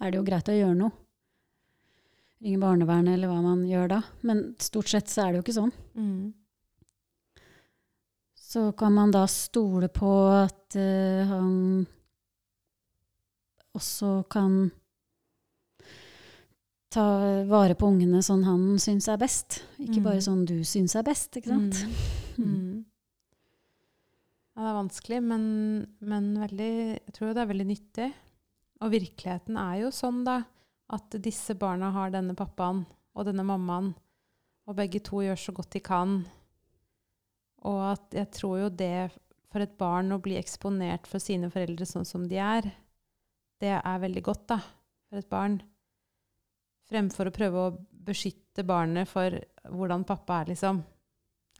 er 0.00 0.10
det 0.10 0.16
jo 0.16 0.24
greit 0.24 0.48
å 0.48 0.54
gjøre 0.56 0.76
noe. 0.78 0.92
Ringe 2.40 2.60
barnevernet 2.62 3.12
eller 3.18 3.28
hva 3.28 3.42
man 3.44 3.66
gjør 3.68 3.90
da. 3.92 3.98
Men 4.24 4.40
stort 4.58 4.88
sett 4.88 5.12
så 5.12 5.26
er 5.26 5.32
det 5.34 5.38
jo 5.38 5.44
ikke 5.44 5.56
sånn. 5.58 5.72
Mm. 6.00 6.32
Så 8.40 8.64
kan 8.78 8.94
man 8.96 9.12
da 9.12 9.26
stole 9.28 9.88
på 9.92 10.14
at 10.32 10.76
uh, 10.80 11.28
han 11.28 11.52
også 13.74 14.24
kan 14.30 14.70
ta 16.94 17.04
vare 17.50 17.74
på 17.74 17.88
ungene 17.90 18.20
sånn 18.22 18.44
han 18.46 18.66
syns 18.82 19.08
er 19.10 19.18
best. 19.18 19.62
Ikke 19.82 19.98
Mm. 20.00 20.04
bare 20.04 20.20
sånn 20.22 20.44
du 20.46 20.60
syns 20.64 20.94
er 20.94 21.02
best, 21.06 21.32
ikke 21.36 21.48
sant? 21.54 21.80
Mm. 22.34 22.46
Mm. 22.50 22.84
Ja, 24.56 24.62
det 24.62 24.70
er 24.70 24.76
vanskelig, 24.80 25.18
men, 25.22 25.42
men 26.02 26.24
veldig, 26.38 26.70
jeg 26.98 27.12
tror 27.14 27.28
det 27.32 27.42
er 27.44 27.46
veldig 27.46 27.66
nyttig. 27.68 28.08
Og 28.82 28.90
virkeligheten 28.90 29.56
er 29.56 29.76
jo 29.84 29.90
sånn, 29.94 30.24
da, 30.26 30.40
at 30.90 31.14
disse 31.22 31.54
barna 31.54 31.92
har 31.94 32.10
denne 32.10 32.34
pappaen 32.34 32.84
og 33.14 33.26
denne 33.28 33.44
mammaen, 33.46 33.92
og 34.66 34.76
begge 34.80 34.98
to 35.06 35.22
gjør 35.22 35.38
så 35.38 35.54
godt 35.54 35.70
de 35.76 35.80
kan. 35.86 36.16
Og 37.62 37.78
at 37.92 38.10
jeg 38.18 38.30
tror 38.34 38.58
jo 38.64 38.68
det 38.68 39.10
for 39.52 39.62
et 39.62 39.78
barn 39.78 40.10
å 40.10 40.18
bli 40.22 40.34
eksponert 40.42 41.06
for 41.06 41.22
sine 41.22 41.50
foreldre 41.54 41.86
sånn 41.86 42.04
som 42.06 42.26
de 42.26 42.36
er, 42.42 42.66
det 43.64 43.74
er 43.80 44.02
veldig 44.04 44.22
godt, 44.24 44.46
da, 44.52 44.60
for 45.08 45.20
et 45.20 45.30
barn. 45.30 45.58
Fremfor 46.90 47.30
å 47.30 47.34
prøve 47.34 47.66
å 47.66 47.74
beskytte 48.04 48.66
barnet 48.68 49.08
for 49.08 49.38
hvordan 49.72 50.04
pappa 50.06 50.42
er, 50.42 50.52
liksom. 50.52 50.82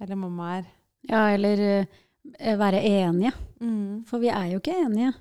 Eller 0.05 0.19
mamma 0.21 0.57
er. 0.59 0.67
Ja, 1.09 1.29
eller 1.33 1.63
eh, 1.71 2.57
være 2.61 2.83
enige. 2.85 3.33
For 4.09 4.21
vi 4.23 4.33
er 4.33 4.53
jo 4.53 4.61
ikke 4.61 4.77
enige. 4.85 5.15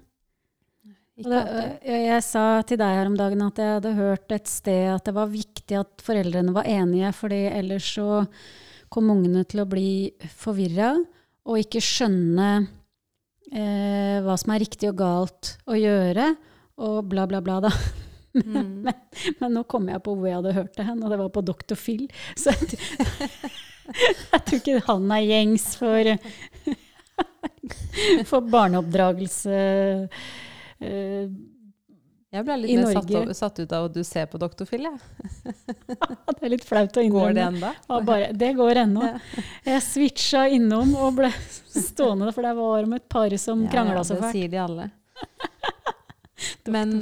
Ikke 1.14 1.30
det, 1.30 1.42
jeg, 1.86 2.06
jeg 2.08 2.26
sa 2.26 2.44
til 2.66 2.80
deg 2.82 2.96
her 2.98 3.10
om 3.10 3.18
dagen 3.18 3.44
at 3.46 3.60
jeg 3.62 3.76
hadde 3.78 3.96
hørt 4.00 4.34
et 4.34 4.50
sted 4.50 4.88
at 4.96 5.04
det 5.06 5.14
var 5.14 5.30
viktig 5.30 5.78
at 5.78 6.02
foreldrene 6.04 6.56
var 6.56 6.70
enige, 6.70 7.12
fordi 7.14 7.44
ellers 7.52 7.92
så 8.00 8.24
kom 8.94 9.12
ungene 9.14 9.44
til 9.50 9.62
å 9.62 9.70
bli 9.70 10.10
forvirra 10.42 10.96
og 11.44 11.60
ikke 11.60 11.82
skjønne 11.84 12.50
eh, 13.54 14.18
hva 14.26 14.36
som 14.40 14.56
er 14.56 14.64
riktig 14.64 14.90
og 14.90 14.98
galt 15.04 15.54
å 15.70 15.78
gjøre, 15.78 16.32
og 16.78 17.04
bla, 17.12 17.28
bla, 17.30 17.42
bla, 17.42 17.60
da. 17.68 17.74
Mm. 18.34 18.88
Men 19.38 19.52
nå 19.54 19.62
kom 19.70 19.86
jeg 19.92 20.02
på 20.02 20.16
hvor 20.18 20.26
jeg 20.26 20.40
hadde 20.40 20.54
hørt 20.56 20.72
det 20.74 20.88
hen, 20.88 21.04
og 21.06 21.12
det 21.14 21.20
var 21.20 21.28
på 21.36 21.44
Dr. 21.46 21.76
Phil. 21.78 22.08
Så 22.34 22.50
jeg, 22.50 22.80
jeg 24.32 24.40
tror 24.48 24.58
ikke 24.58 24.80
han 24.88 25.14
er 25.14 25.28
gjengs 25.28 25.68
for, 25.78 26.10
for 28.32 28.50
barneoppdragelse. 28.56 29.60
uh, 30.82 31.28
Jeg 32.34 32.48
ble 32.48 32.58
litt 32.64 32.82
mer 32.82 32.98
satt, 32.98 33.36
satt 33.38 33.62
ut 33.62 33.78
av 33.78 33.92
at 33.92 34.00
du 34.00 34.02
ser 34.02 34.26
på 34.34 34.42
Dr. 34.42 34.66
Phil. 34.66 34.90
Jeg. 34.90 34.98
Det 35.94 36.42
er 36.42 36.54
litt 36.56 36.66
flaut 36.66 36.98
å 36.98 37.06
Går 37.20 37.38
det 37.38 37.46
enda? 37.52 37.76
Ja, 37.86 38.02
bare, 38.02 38.34
det 38.34 38.50
går 38.58 38.82
ennå. 38.88 39.14
Jeg 39.70 39.86
switcha 39.86 40.48
innom 40.58 40.98
og 40.98 41.22
ble 41.22 41.30
stående, 41.70 42.34
for 42.34 42.50
det 42.50 42.58
var 42.58 42.90
om 42.90 42.98
et 42.98 43.06
par 43.14 43.38
som 43.38 43.62
krangla 43.70 44.02
så 44.02 44.18
fælt. 44.18 44.32
Det 44.32 44.40
sier 44.40 44.56
de 44.58 44.64
alle. 44.66 44.90
Men, 46.74 47.00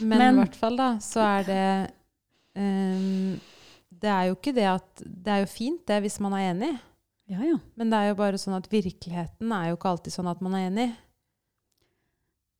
men, 0.00 0.26
i 0.26 0.40
hvert 0.40 0.58
fall, 0.58 0.76
da, 0.78 0.90
så 1.02 1.22
er 1.24 1.46
det 1.46 1.64
um, 2.56 3.38
Det 3.88 4.10
er 4.12 4.28
jo 4.28 4.36
ikke 4.36 4.54
det 4.56 4.66
at 4.70 5.02
Det 5.02 5.32
er 5.32 5.42
jo 5.42 5.48
fint, 5.50 5.82
det, 5.88 6.02
hvis 6.04 6.20
man 6.22 6.36
er 6.38 6.50
enig. 6.52 6.74
Ja, 7.26 7.40
ja. 7.42 7.56
Men 7.74 7.90
det 7.90 7.98
er 7.98 8.12
jo 8.12 8.20
bare 8.20 8.38
sånn 8.38 8.54
at 8.58 8.68
virkeligheten 8.70 9.50
er 9.52 9.70
jo 9.70 9.78
ikke 9.78 9.90
alltid 9.90 10.14
sånn 10.14 10.30
at 10.30 10.42
man 10.44 10.54
er 10.54 10.68
enig. 10.68 10.90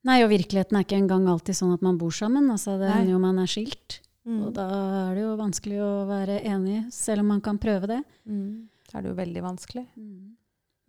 Nei, 0.07 0.21
og 0.23 0.31
virkeligheten 0.31 0.79
er 0.79 0.87
ikke 0.87 0.99
engang 1.01 1.27
alltid 1.31 1.59
sånn 1.59 1.75
at 1.75 1.83
man 1.83 1.99
bor 1.99 2.14
sammen. 2.14 2.49
Altså, 2.53 2.77
det 2.79 2.90
hender 2.92 3.14
jo 3.16 3.23
man 3.23 3.38
er 3.42 3.51
skilt. 3.51 4.01
Mm. 4.27 4.40
Og 4.42 4.55
da 4.55 4.66
er 5.07 5.14
det 5.14 5.23
jo 5.23 5.35
vanskelig 5.38 5.79
å 5.83 5.92
være 6.09 6.40
enig, 6.51 6.81
selv 6.95 7.23
om 7.23 7.31
man 7.35 7.42
kan 7.42 7.59
prøve 7.62 7.90
det. 7.90 8.01
Mm. 8.27 8.66
Da 8.90 8.99
er 8.99 9.05
det 9.05 9.12
jo 9.12 9.19
veldig 9.21 9.42
vanskelig. 9.45 9.85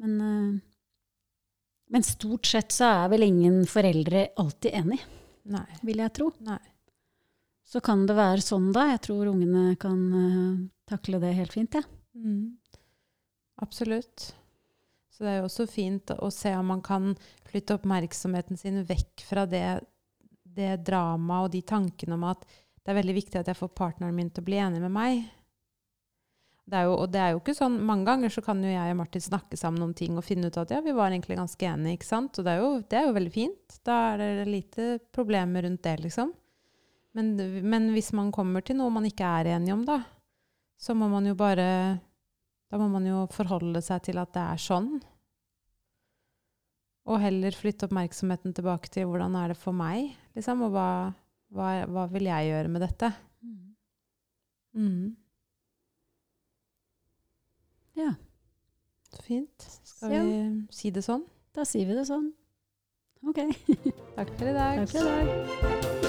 Men, 0.01 0.17
eh, 0.21 0.76
men 1.93 2.03
stort 2.03 2.49
sett 2.49 2.73
så 2.75 2.89
er 3.03 3.11
vel 3.13 3.27
ingen 3.27 3.61
foreldre 3.69 4.27
alltid 4.39 4.75
enig, 4.75 4.99
Nei. 5.47 5.67
vil 5.87 6.03
jeg 6.03 6.13
tro. 6.17 6.31
Nei. 6.47 6.59
Så 7.67 7.81
kan 7.83 8.05
det 8.07 8.15
være 8.15 8.43
sånn, 8.43 8.71
da. 8.75 8.85
Jeg 8.93 9.03
tror 9.07 9.31
ungene 9.31 9.75
kan 9.79 10.01
uh, 10.15 10.59
takle 10.87 11.19
det 11.23 11.33
helt 11.35 11.55
fint, 11.55 11.75
jeg. 11.75 11.83
Ja. 11.83 11.93
Mm. 12.17 12.57
Absolutt. 13.61 14.29
Så 15.11 15.25
det 15.25 15.31
er 15.31 15.39
jo 15.39 15.47
også 15.47 15.65
fint 15.69 16.11
å 16.13 16.29
se 16.33 16.51
om 16.53 16.67
man 16.69 16.83
kan 16.85 17.15
flytte 17.49 17.75
oppmerksomheten 17.79 18.59
sin 18.59 18.83
vekk 18.85 19.23
fra 19.25 19.47
det, 19.49 19.65
det 20.43 20.75
dramaet 20.85 21.47
og 21.47 21.53
de 21.55 21.63
tankene 21.65 22.17
om 22.19 22.27
at 22.29 22.45
det 22.45 22.93
er 22.93 22.99
veldig 22.99 23.15
viktig 23.17 23.39
at 23.39 23.49
jeg 23.49 23.57
får 23.57 23.73
partneren 23.75 24.15
min 24.15 24.29
til 24.31 24.45
å 24.45 24.47
bli 24.47 24.59
enig 24.61 24.83
med 24.83 24.93
meg. 24.93 25.25
Det 26.67 26.75
er 26.75 26.87
jo, 26.89 26.97
og 26.99 27.11
det 27.13 27.19
er 27.23 27.29
jo 27.31 27.39
ikke 27.39 27.55
sånn, 27.55 27.77
Mange 27.87 28.03
ganger 28.09 28.33
så 28.33 28.41
kan 28.43 28.59
jo 28.63 28.67
jeg 28.67 28.91
og 28.91 28.97
Martin 28.99 29.23
snakke 29.23 29.59
sammen 29.59 29.85
om 29.85 29.93
ting 29.95 30.17
og 30.19 30.25
finne 30.27 30.49
ut 30.49 30.57
at 30.59 30.73
ja, 30.75 30.81
vi 30.83 30.95
var 30.95 31.13
egentlig 31.13 31.37
ganske 31.39 31.69
enige. 31.69 31.95
ikke 31.95 32.09
sant? 32.09 32.39
Og 32.39 32.43
det 32.43 32.53
er 32.53 32.59
jo, 32.59 32.71
det 32.83 32.97
er 32.99 33.05
jo 33.07 33.13
veldig 33.15 33.31
fint. 33.31 33.77
Da 33.87 33.99
er 34.11 34.23
det 34.41 34.49
lite 34.51 34.87
problemer 35.15 35.63
rundt 35.63 35.85
det, 35.87 35.95
liksom. 36.03 36.33
Men, 37.15 37.31
men 37.63 37.87
hvis 37.95 38.11
man 38.13 38.33
kommer 38.35 38.65
til 38.65 38.77
noe 38.77 38.91
man 38.93 39.07
ikke 39.07 39.29
er 39.39 39.53
enig 39.55 39.71
om, 39.73 39.85
da, 39.87 40.01
så 40.77 40.93
må 40.93 41.07
man 41.09 41.25
jo 41.25 41.33
bare 41.39 41.69
Da 42.67 42.77
må 42.77 42.89
man 42.91 43.07
jo 43.07 43.23
forholde 43.31 43.79
seg 43.81 44.03
til 44.09 44.19
at 44.19 44.33
det 44.35 44.43
er 44.43 44.59
sånn. 44.59 44.89
Og 47.07 47.21
heller 47.23 47.55
flytte 47.55 47.87
oppmerksomheten 47.87 48.51
tilbake 48.51 48.91
til 48.91 49.07
hvordan 49.07 49.37
er 49.39 49.53
det 49.53 49.57
for 49.61 49.71
meg, 49.71 50.11
liksom, 50.35 50.65
og 50.67 50.75
hva, 50.75 50.89
hva, 51.55 51.69
hva 51.87 52.03
vil 52.11 52.27
jeg 52.27 52.49
gjøre 52.49 52.73
med 52.73 52.83
dette? 52.83 53.13
Mm. 54.75 55.15
Ja. 57.97 58.11
Så 59.13 59.23
fint. 59.25 59.67
Skal 59.83 60.11
Ja. 60.13 60.23
vi 60.23 60.67
si 60.71 60.91
det 60.93 61.01
sånn? 61.05 61.23
Da 61.55 61.65
sier 61.65 61.87
vi 61.89 61.95
det 61.97 62.05
sånn. 62.09 62.31
Ok. 63.25 63.39
Takk 64.15 64.29
for 64.37 64.45
i 64.51 64.53
dag. 64.53 64.83
Takk 64.83 64.89
for 64.89 64.99
i 64.99 65.25
dag. 65.25 66.06